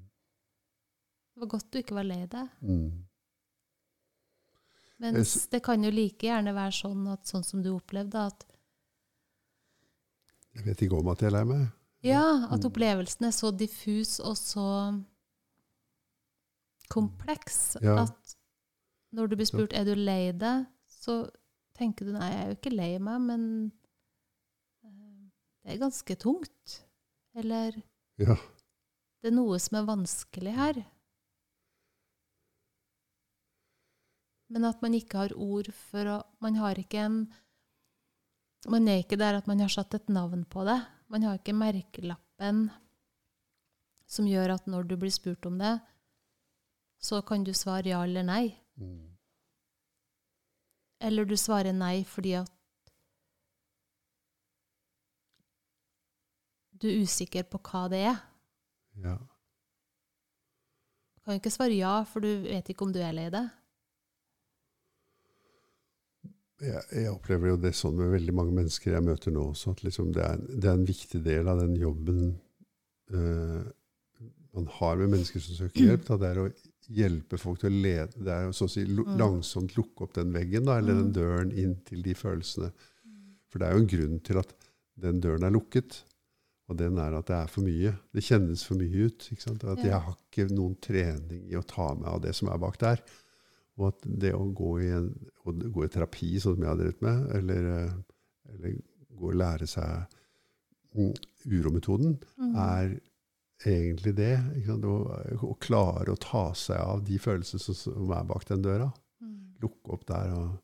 [1.34, 2.50] det var godt du ikke var lei deg.
[2.62, 3.04] Mm.
[5.00, 5.14] Men
[5.52, 8.44] det kan jo like gjerne være sånn at sånn som du opplevde, at
[10.58, 11.68] Jeg vet ikke om at jeg er lei meg.
[12.04, 12.66] ja, at Mm.
[12.72, 15.06] opplevelsen er så diffus og så
[16.90, 18.04] kompleks Ja.
[18.04, 18.36] at
[19.14, 21.30] når du blir spurt er du lei deg, så
[21.78, 23.72] tenker du nei, jeg er jo ikke lei meg, men
[24.84, 25.30] eh,
[25.64, 26.84] det er ganske tungt.
[27.38, 27.76] Eller
[28.18, 28.34] Ja.
[29.22, 30.80] det er noe som er vanskelig her.
[34.50, 37.18] Men at man ikke har ord for å Man har ikke en
[38.68, 40.80] Man er ikke der at man har satt et navn på det.
[41.10, 42.66] Man har ikke merkelappen
[44.08, 45.74] som gjør at når du blir spurt om det,
[47.00, 48.56] så kan du svare ja eller nei.
[48.80, 49.16] Mm.
[51.04, 52.52] Eller du svarer nei fordi at
[56.82, 58.20] du er usikker på hva det er.
[59.04, 59.18] ja.
[61.18, 63.44] Du kan ikke svare ja, for du vet ikke om du er lei det.
[66.64, 69.84] Jeg, jeg opplever jo det sånn med veldig mange mennesker jeg møter nå også, at
[69.86, 72.22] liksom det, er, det er en viktig del av den jobben
[73.14, 73.68] uh,
[74.58, 76.08] man har med mennesker som søker hjelp.
[76.08, 76.48] Da, det er å
[76.98, 79.18] hjelpe folk til å lede Det er å så å si Mm.
[79.20, 81.16] langsomt lukke opp den veggen, da, eller den Mm.
[81.20, 82.72] døren inn til de følelsene.
[83.52, 84.56] For det er jo en grunn til at
[84.98, 86.00] den døren er lukket.
[86.68, 87.94] Og den er at det er for mye.
[88.12, 89.28] Det kjennes for mye ut.
[89.32, 89.64] Ikke sant?
[89.64, 92.76] At jeg har ikke noen trening i å ta meg av det som er bak
[92.82, 93.00] der.
[93.78, 95.08] Og at det å gå i, en,
[95.48, 97.94] å gå i terapi, sånn som jeg har drevet med, eller, eh,
[98.56, 98.74] eller
[99.18, 100.18] gå og lære seg
[100.98, 101.14] mm,
[101.56, 102.56] urometoden, Mm.
[102.56, 103.00] er
[103.66, 104.34] egentlig det.
[104.70, 104.96] Å,
[105.48, 108.90] å klare å ta seg av de følelsene som, som er bak den døra.
[109.24, 109.38] Mm.
[109.64, 110.58] Lukke opp der og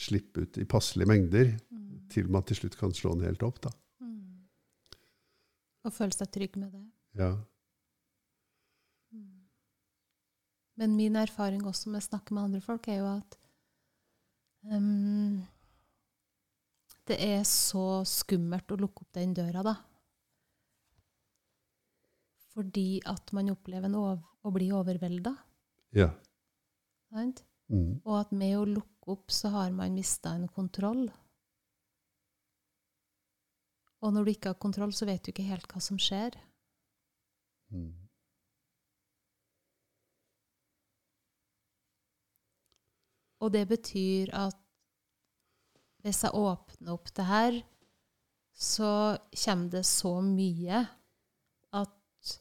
[0.00, 2.08] slippe ut i passelige mengder, Mm.
[2.10, 3.60] til man til slutt kan slå den helt opp.
[3.62, 3.70] da.
[5.86, 6.82] Og føle seg trygg med det.
[7.20, 7.30] Ja.
[9.14, 9.46] Mm.
[10.80, 13.38] Men min erfaring også med å snakke med andre folk, er jo at
[14.70, 15.40] um,
[17.08, 19.76] det er så skummelt å lukke opp den døra, da.
[22.50, 25.34] Fordi at man opplever å bli overvelda.
[25.96, 26.10] ja.
[27.10, 27.44] Sant?
[27.70, 28.00] Mm.
[28.02, 31.04] Og at med å lukke opp, så har man mista en kontroll.
[34.00, 36.36] Og når du ikke har kontroll, så vet du ikke helt hva som skjer.
[37.70, 37.92] Mm.
[43.40, 44.56] Og det betyr at
[46.04, 47.58] hvis jeg åpner opp det her,
[48.56, 50.80] så kommer det så mye
[51.76, 52.32] at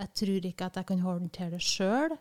[0.00, 2.16] jeg tror ikke at jeg kan håndtere det sjøl.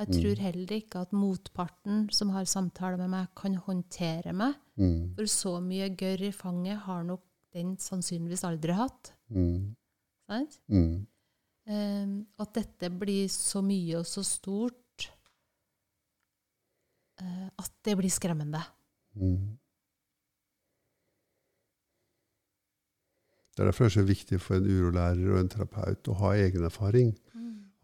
[0.00, 0.12] Jeg Mm.
[0.16, 4.54] tror heller ikke at motparten som har samtale med meg, kan håndtere meg.
[4.76, 5.14] Mm.
[5.14, 7.20] For så mye gørr i fanget har nok
[7.54, 9.12] den sannsynligvis aldri hatt.
[9.32, 9.72] Mm.
[10.30, 10.60] Sant?
[10.70, 11.06] Mm.
[11.70, 15.06] Um, at dette blir så mye og så stort
[17.22, 18.62] uh, at det blir skremmende.
[19.14, 19.58] Mm.
[23.50, 26.32] Det er derfor det er så viktig for en urolærer og en terapeut å ha
[26.38, 27.12] egen erfaring.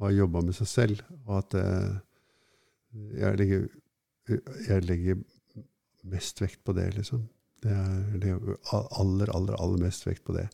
[0.00, 1.02] Ha jobba med seg selv.
[1.26, 1.96] Og at uh,
[3.16, 3.66] jeg, legger,
[4.68, 5.20] jeg legger
[6.06, 7.26] mest vekt på det, liksom.
[7.62, 10.48] Det er det er aller, aller, aller mest vekt på det.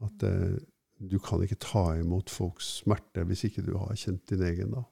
[0.00, 0.58] At eh,
[1.00, 4.70] du kan ikke ta imot folks smerte hvis ikke du har kjent din egen.
[4.74, 4.82] da.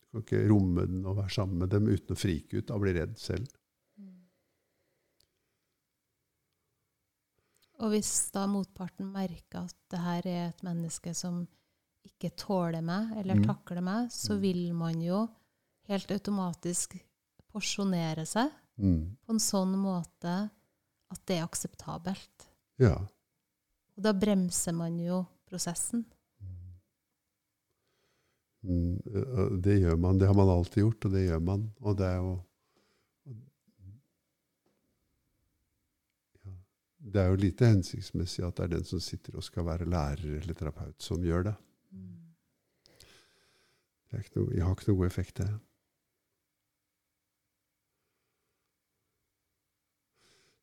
[0.00, 2.80] Du kan ikke romme den og være sammen med dem uten å frike ut og
[2.82, 3.46] bli redd selv.
[7.80, 11.46] Og hvis da motparten merker at det her er et menneske som
[12.04, 13.44] ikke tåler meg, eller Mm.
[13.46, 14.40] takler meg, så Mm.
[14.40, 15.28] vil man jo
[15.88, 16.98] helt automatisk
[17.52, 19.16] porsjonere seg Mm.
[19.26, 20.50] på en sånn måte
[21.10, 22.46] at det er akseptabelt.
[22.80, 22.94] Ja.
[23.96, 26.04] Og da bremser man jo prosessen.
[28.62, 29.00] Mm,
[29.62, 30.18] Det gjør man.
[30.18, 31.66] Det har man alltid gjort, og det gjør man.
[31.80, 32.34] Og det er jo
[36.44, 36.52] ja,
[36.98, 40.38] Det er jo lite hensiktsmessig at det er den som sitter og skal være lærer
[40.42, 41.56] eller terapeut, som gjør det.
[44.10, 45.46] Det, er ikke noe, jeg har ikke noe effekt, det.
[45.46, 45.58] Det er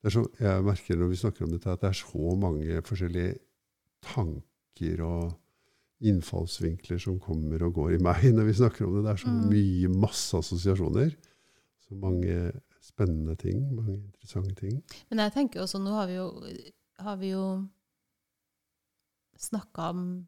[0.06, 3.38] så, jeg merker når vi snakker om dette, at det er så mange forskjellige
[4.06, 5.34] tanker og
[6.06, 9.04] innfallsvinkler som kommer og går i meg når vi snakker om det.
[9.08, 9.50] Det er så Mm.
[9.50, 11.16] mye, masse assosiasjoner.
[11.88, 14.84] Så mange spennende ting, mange interessante ting.
[15.10, 16.28] Men jeg tenker også, nå har vi jo,
[17.00, 17.46] har vi jo
[19.38, 20.28] snakka om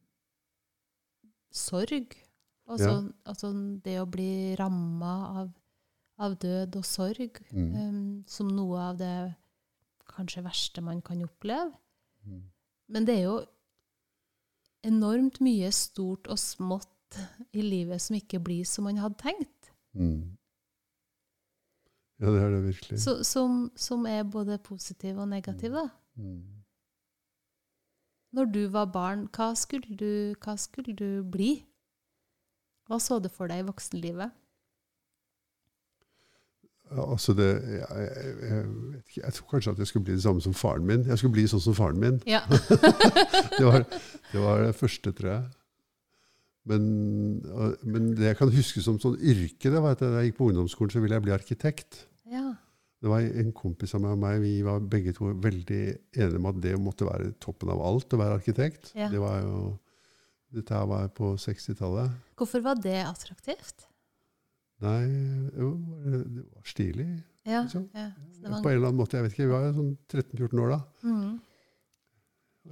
[1.52, 2.16] sorg.
[2.70, 3.50] Altså, altså
[3.84, 5.48] det å bli ramma av,
[6.22, 7.72] av død og sorg Mm.
[7.76, 9.36] um, som noe av det
[10.10, 11.72] kanskje verste man kan oppleve.
[12.26, 12.44] Mm.
[12.90, 13.38] Men det er jo
[14.88, 17.20] enormt mye stort og smått
[17.58, 19.72] i livet som ikke blir som man hadde tenkt.
[19.98, 20.36] Mm.
[22.20, 23.00] Ja, det er det virkelig.
[23.02, 25.88] Så, som, som er både positiv og negativ, da.
[26.20, 26.60] Mm.
[28.36, 31.54] Når du var barn, hva skulle du, hva skulle du bli?
[32.90, 34.36] Hva så du for deg i voksenlivet?
[36.90, 38.64] Altså det, jeg, jeg, jeg,
[39.20, 41.04] jeg tror kanskje at jeg skulle bli det samme som faren min.
[41.06, 42.18] Jeg skulle bli sånn som faren min.
[42.26, 42.42] Ja.
[43.60, 45.44] Det var det, var det første, tror jeg.
[46.70, 46.84] Men,
[47.84, 50.50] men det jeg kan huske som sånn yrke, det var at da jeg gikk på
[50.52, 52.04] ungdomsskolen, så ville jeg bli arkitekt.
[52.30, 52.48] ja.
[53.00, 55.84] Det var en kompis av meg og meg, vi var begge to veldig
[56.20, 58.90] enige om at det måtte være toppen av alt å være arkitekt.
[58.92, 59.08] Ja.
[59.08, 59.62] Det var jo,
[60.58, 62.18] dette var på 60-tallet.
[62.36, 63.86] Hvorfor var det attraktivt?
[64.82, 65.02] Nei,
[65.60, 65.70] jo,
[66.06, 66.20] det
[66.56, 67.08] var stilig.
[67.46, 67.64] Ja.
[67.66, 67.90] Liksom.
[67.94, 68.10] ja.
[68.40, 70.76] Det På en eller annen måte, jeg vet ikke, vi var jo sånn 13-14 år
[70.76, 70.82] da.
[71.04, 71.38] mm.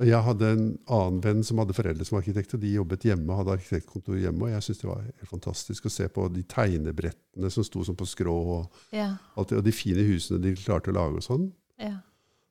[0.03, 3.53] Jeg hadde en annen venn som hadde foreldre som arkitekt, og De jobbet hjemme, hadde
[3.55, 4.43] arkitektkontor hjemme.
[4.45, 7.97] Og jeg syntes det var helt fantastisk å se på de tegnebrettene som sto sånn
[7.97, 9.07] på skrå, og, ja.
[9.39, 11.47] alt og de fine husene de klarte å lage og sånn.
[11.81, 11.95] ja.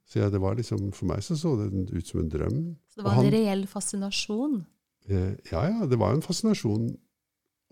[0.07, 2.59] Så ja, det var liksom, For meg så så det ut som en drøm.
[2.95, 4.61] Så det var han- en reell fascinasjon.
[5.09, 6.97] Eh, ja, ja, det var en fascinasjon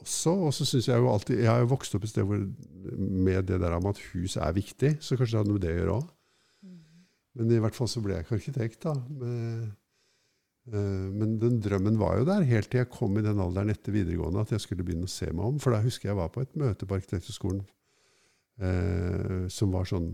[0.03, 0.35] også.
[0.49, 2.43] Og så syns jeg jo alltid Jeg har jo vokst opp et sted hvor,
[2.99, 5.73] med det der om at hus er viktig, så kanskje det hadde noe med det
[5.75, 6.11] å gjøre òg.
[7.35, 8.93] Men i hvert fall så ble jeg ikke arkitekt, da.
[9.11, 9.73] Men,
[10.71, 13.95] eh, men den drømmen var jo der helt til jeg kom i den alderen etter
[13.95, 15.59] videregående at jeg skulle begynne å se meg om.
[15.63, 17.65] For da husker jeg var på et møte på Arkitekthøgskolen
[18.63, 20.13] eh, som var sånn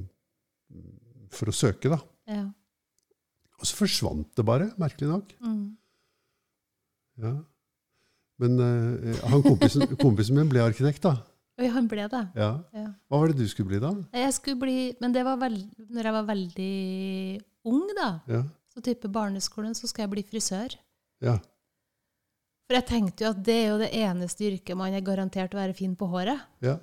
[1.30, 2.00] for å søke, da.
[2.30, 2.46] Ja.
[3.60, 5.34] Og så forsvant det bare, merkelig nok.
[5.44, 5.64] Mm.
[7.20, 7.34] Ja.
[8.40, 11.14] Men eh, han kompisen, kompisen min ble arkitekt, da.
[11.60, 12.22] Oi, han ble det.
[12.40, 12.50] Ja.
[12.72, 12.86] Ja.
[13.10, 13.90] Hva var det du skulle bli, da?
[14.16, 16.74] Jeg skulle bli, men det var veld, når jeg var veldig
[17.68, 18.42] ung, da, Ja.
[18.72, 20.76] så type barneskolen, så skal jeg bli frisør.
[21.20, 21.38] ja.
[22.70, 25.58] For jeg tenkte jo at det er jo det eneste yrket man er garantert å
[25.58, 26.38] være fin på håret.
[26.62, 26.76] Ja.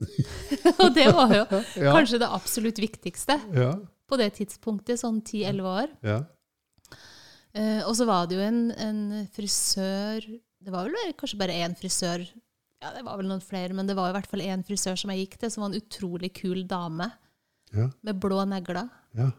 [0.80, 1.42] Og det var jo
[1.84, 1.92] Ja.
[1.92, 3.74] kanskje det absolutt viktigste Ja.
[4.08, 5.92] på det tidspunktet, sånn 10-11 år.
[6.02, 6.22] ja.
[7.54, 10.24] Eh, og så var det jo en, en frisør
[10.64, 12.24] Det var vel kanskje bare én frisør.
[12.82, 15.10] Ja, det var vel noen flere, men det var i hvert fall én frisør som
[15.12, 17.10] jeg gikk til, som var en utrolig kul dame
[17.74, 17.88] Ja.
[18.02, 18.88] med blå negler.
[19.14, 19.30] ja.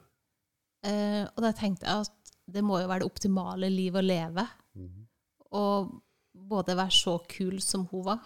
[0.86, 4.44] Eh, og da tenkte jeg at det må jo være det optimale liv å leve.
[4.76, 5.08] Mhm.
[5.52, 6.02] Og
[6.36, 8.20] både være så kul som hun var,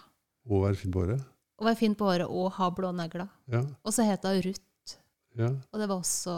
[0.50, 1.24] Og være fin på håret.
[1.60, 3.30] og være fin på håret og ha blå negler.
[3.48, 3.62] Ja.
[3.86, 4.98] Og så het hun Ruth.
[5.38, 5.48] Ja.
[5.72, 6.36] Og det var også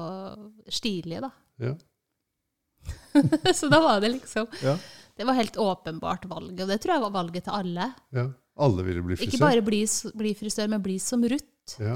[0.70, 1.32] stilig, da.
[1.58, 1.74] Ja.
[3.54, 4.78] så da var det liksom Ja.
[5.18, 7.90] Det var helt åpenbart valget, og det tror jeg var valget til alle.
[8.16, 8.28] ja.
[8.62, 9.32] Alle ville bli frisør.
[9.32, 9.78] Ikke bare bli,
[10.20, 11.78] bli frisør, men bli som Ruth.
[11.80, 11.96] Ja.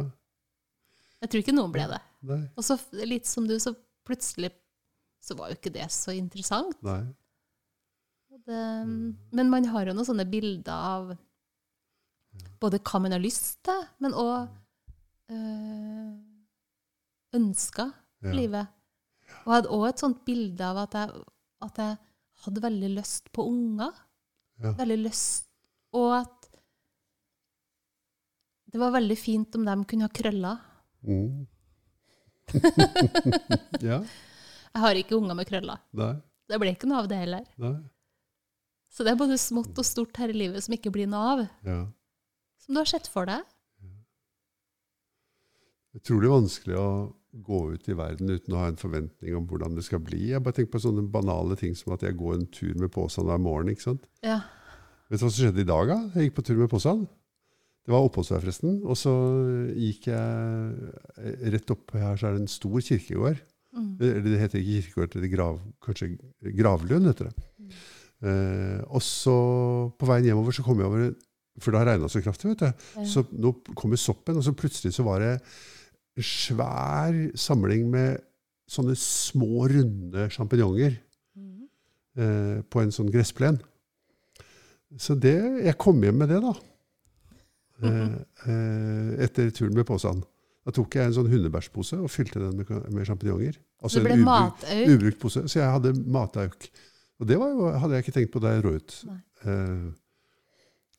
[1.22, 2.00] Jeg tror ikke noen ble det.
[2.26, 2.38] Nei.
[2.56, 3.74] Og så litt som du, så
[4.08, 4.50] plutselig
[5.22, 6.80] så var jo ikke det så interessant.
[6.82, 7.02] Nei.
[8.48, 8.64] Det.
[9.36, 11.12] Men man har jo noen sånne bilder av
[12.64, 14.48] både hva man har lyst til, men òg
[15.36, 16.16] øh,
[17.36, 17.92] ønsker
[18.22, 18.34] for Ja.
[18.40, 18.68] livet.
[19.46, 21.24] Og jeg hadde òg et sånt bilde av at jeg,
[21.68, 21.98] at jeg
[22.46, 23.94] hadde veldig lyst på unger.
[24.64, 24.72] Ja.
[24.78, 25.50] Veldig lyst
[25.96, 26.46] Og at
[28.72, 30.58] det var veldig fint om de kunne ha krøller.
[31.08, 31.46] Mm.
[33.90, 34.02] ja.
[34.76, 35.80] Jeg har ikke unger med krøller.
[35.96, 36.16] Nei.
[36.46, 37.46] Det ble ikke noe av det heller.
[37.62, 37.78] Nei.
[38.92, 41.44] Så det er både smått og stort her i livet som ikke blir noe av.
[41.64, 41.80] Ja.
[42.66, 43.48] Som du har sett for deg.
[45.96, 46.88] Utrolig vanskelig å
[47.44, 50.30] gå ut i verden uten å ha en forventning om hvordan det skal bli.
[50.32, 53.28] Jeg bare tenker på sånne banale ting som at jeg går en tur med posen
[53.28, 53.74] hver morgen.
[53.74, 54.08] ikke sant?
[54.26, 54.40] Ja.
[55.10, 55.92] Vet du hva som skjedde i dag?
[55.92, 56.00] da?
[56.16, 57.06] Jeg gikk på tur med posen.
[57.86, 58.80] Det var oppholdsvær, forresten.
[58.88, 59.12] Og så
[59.78, 63.44] gikk jeg rett opp her, så er det en stor kirkegård.
[63.76, 63.92] Mm.
[64.00, 66.10] Eller det heter ikke kirkegård, det heter grav, kanskje
[66.58, 67.70] gravlund, heter det.
[68.26, 69.36] Eh, og så
[70.00, 71.10] på veien hjemover så kom jeg over
[71.60, 72.86] For det har regna så kraftig, vet du.
[72.98, 73.06] Ja.
[73.08, 75.34] Så nå kommer soppen, og så plutselig så var det
[76.24, 78.22] svær samling med
[78.72, 80.96] sånne små, runde sjampinjonger
[81.36, 81.68] Mm.
[82.18, 83.60] eh, på en sånn gressplen.
[84.98, 85.36] Så det,
[85.66, 86.54] jeg kom hjem med det, da.
[87.84, 88.16] Eh,
[88.48, 90.24] eh, etter turen med posen.
[90.66, 93.58] Da tok jeg en sånn hundebæsjpose og fylte den med, med sjampinjonger.
[93.84, 94.64] Altså en ubrukt,
[94.96, 95.44] ubrukt pose.
[95.52, 96.70] Så jeg hadde matauk.
[97.20, 98.96] Og det var jo, hadde jeg ikke tenkt på da jeg rå ut.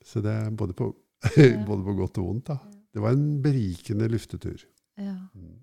[0.07, 0.93] Så det er både på,
[1.69, 2.47] både på godt og vondt.
[2.53, 2.59] da.
[2.95, 4.61] Det var en berikende luftetur.
[4.97, 5.17] Ja.
[5.35, 5.57] Mm.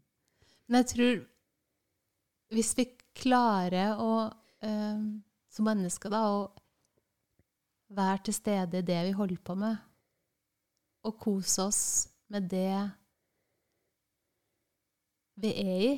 [0.67, 1.21] Men jeg tror
[2.53, 2.85] hvis vi
[3.17, 4.09] klarer å
[4.61, 4.99] eh,
[5.53, 6.51] som mennesker da, å
[7.93, 9.77] være til stede i det vi holder på med,
[11.03, 11.81] og kose oss
[12.31, 12.77] med det
[15.41, 15.93] vi er i,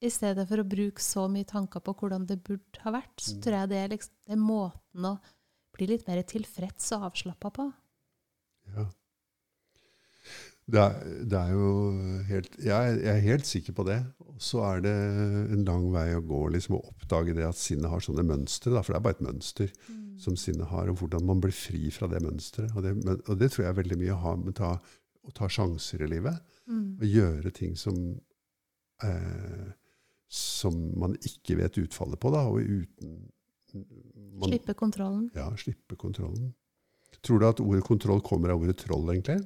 [0.00, 3.36] i stedet for å bruke så mye tanker på hvordan det burde ha vært, så
[3.36, 3.42] Mm.
[3.44, 5.18] tror jeg det er, liksom, det er måten å
[5.76, 7.66] bli litt mer tilfreds og avslappa på.
[8.74, 8.86] Ja.
[10.70, 10.98] Det er,
[11.32, 11.70] det er jo
[12.28, 13.98] helt jeg, er- jeg er helt sikker på det.
[14.40, 14.92] Så er det
[15.56, 18.72] en lang vei å gå liksom, å oppdage det at sinnet har sånne mønstre.
[18.84, 19.72] For det er bare et mønster
[20.20, 22.72] som sinnet har, og hvordan man blir fri fra det mønsteret.
[22.76, 22.94] Og det,
[23.28, 24.74] og det tror jeg er veldig mye har med ta,
[25.24, 26.38] å ta sjanser i livet.
[26.68, 26.86] Mm.
[27.00, 27.96] Å gjøre ting som
[29.02, 29.70] eh,
[30.30, 33.14] som man ikke vet utfallet på, da, og uten
[33.74, 35.24] man, Slippe kontrollen.
[35.34, 36.52] Ja, slippe kontrollen.
[37.26, 39.40] Tror du at ordet kontroll kommer av ordet troll, egentlig?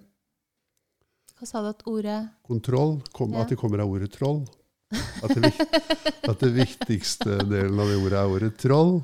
[1.45, 3.42] Hva sa du at ordet Kontroll, kom, Ja.
[3.42, 4.47] at det kommer av ordet troll.
[5.20, 5.51] At det,
[6.30, 8.95] at det viktigste delen av det ordet er ordet troll.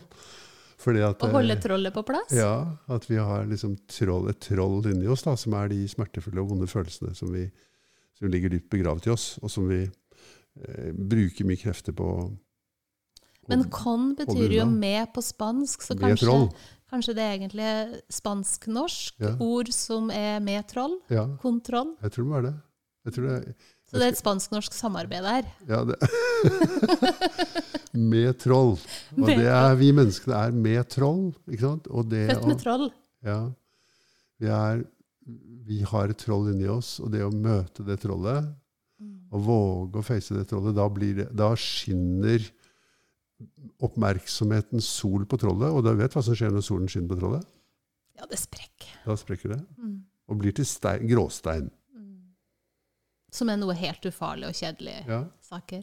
[0.81, 2.33] Fordi at, Å holde eh, trollet på plass?
[2.33, 6.41] Ja, at vi har liksom troll, et troll inni oss, da, som er de smertefulle
[6.41, 7.45] og vonde følelsene som, vi,
[8.17, 12.09] som ligger dypt begravet i oss, og som vi eh, bruker mye krefter på.
[13.53, 16.49] Men con betyr jo med på spansk, så kanskje, troll.
[16.91, 17.71] Kanskje det er egentlig
[18.13, 19.35] spansk-norsk Ja.
[19.41, 20.99] ord som er med troll?
[21.11, 21.95] Ja, Kontroll?
[22.03, 22.55] jeg tror det var det.
[23.07, 23.55] Jeg tror det,
[23.91, 25.47] Så det er et spansk-norsk samarbeid der?
[25.67, 25.97] Ja, det.
[27.93, 28.77] med troll.
[29.17, 31.31] Og det er vi menneskene er med troll.
[31.51, 31.89] ikke sant?
[31.91, 32.87] Og det Født med troll?
[33.27, 33.39] Ja.
[34.41, 34.85] Vi, er,
[35.67, 38.49] vi har et troll inni oss, og det å møte det trollet,
[39.31, 42.43] og våge å face det trollet, da, blir det, da skinner
[43.81, 45.71] oppmerksomhetens sol på trollet.
[45.73, 47.47] Og du vet hva som skjer når solen skinner på trollet?
[48.21, 48.97] Ja, det sprekker.
[49.07, 50.05] Da sprekker det, Mm.
[50.29, 51.71] og blir til stein, gråstein.
[53.33, 55.25] Som er noe helt ufarlig og kjedelig Ja.
[55.41, 55.83] saker.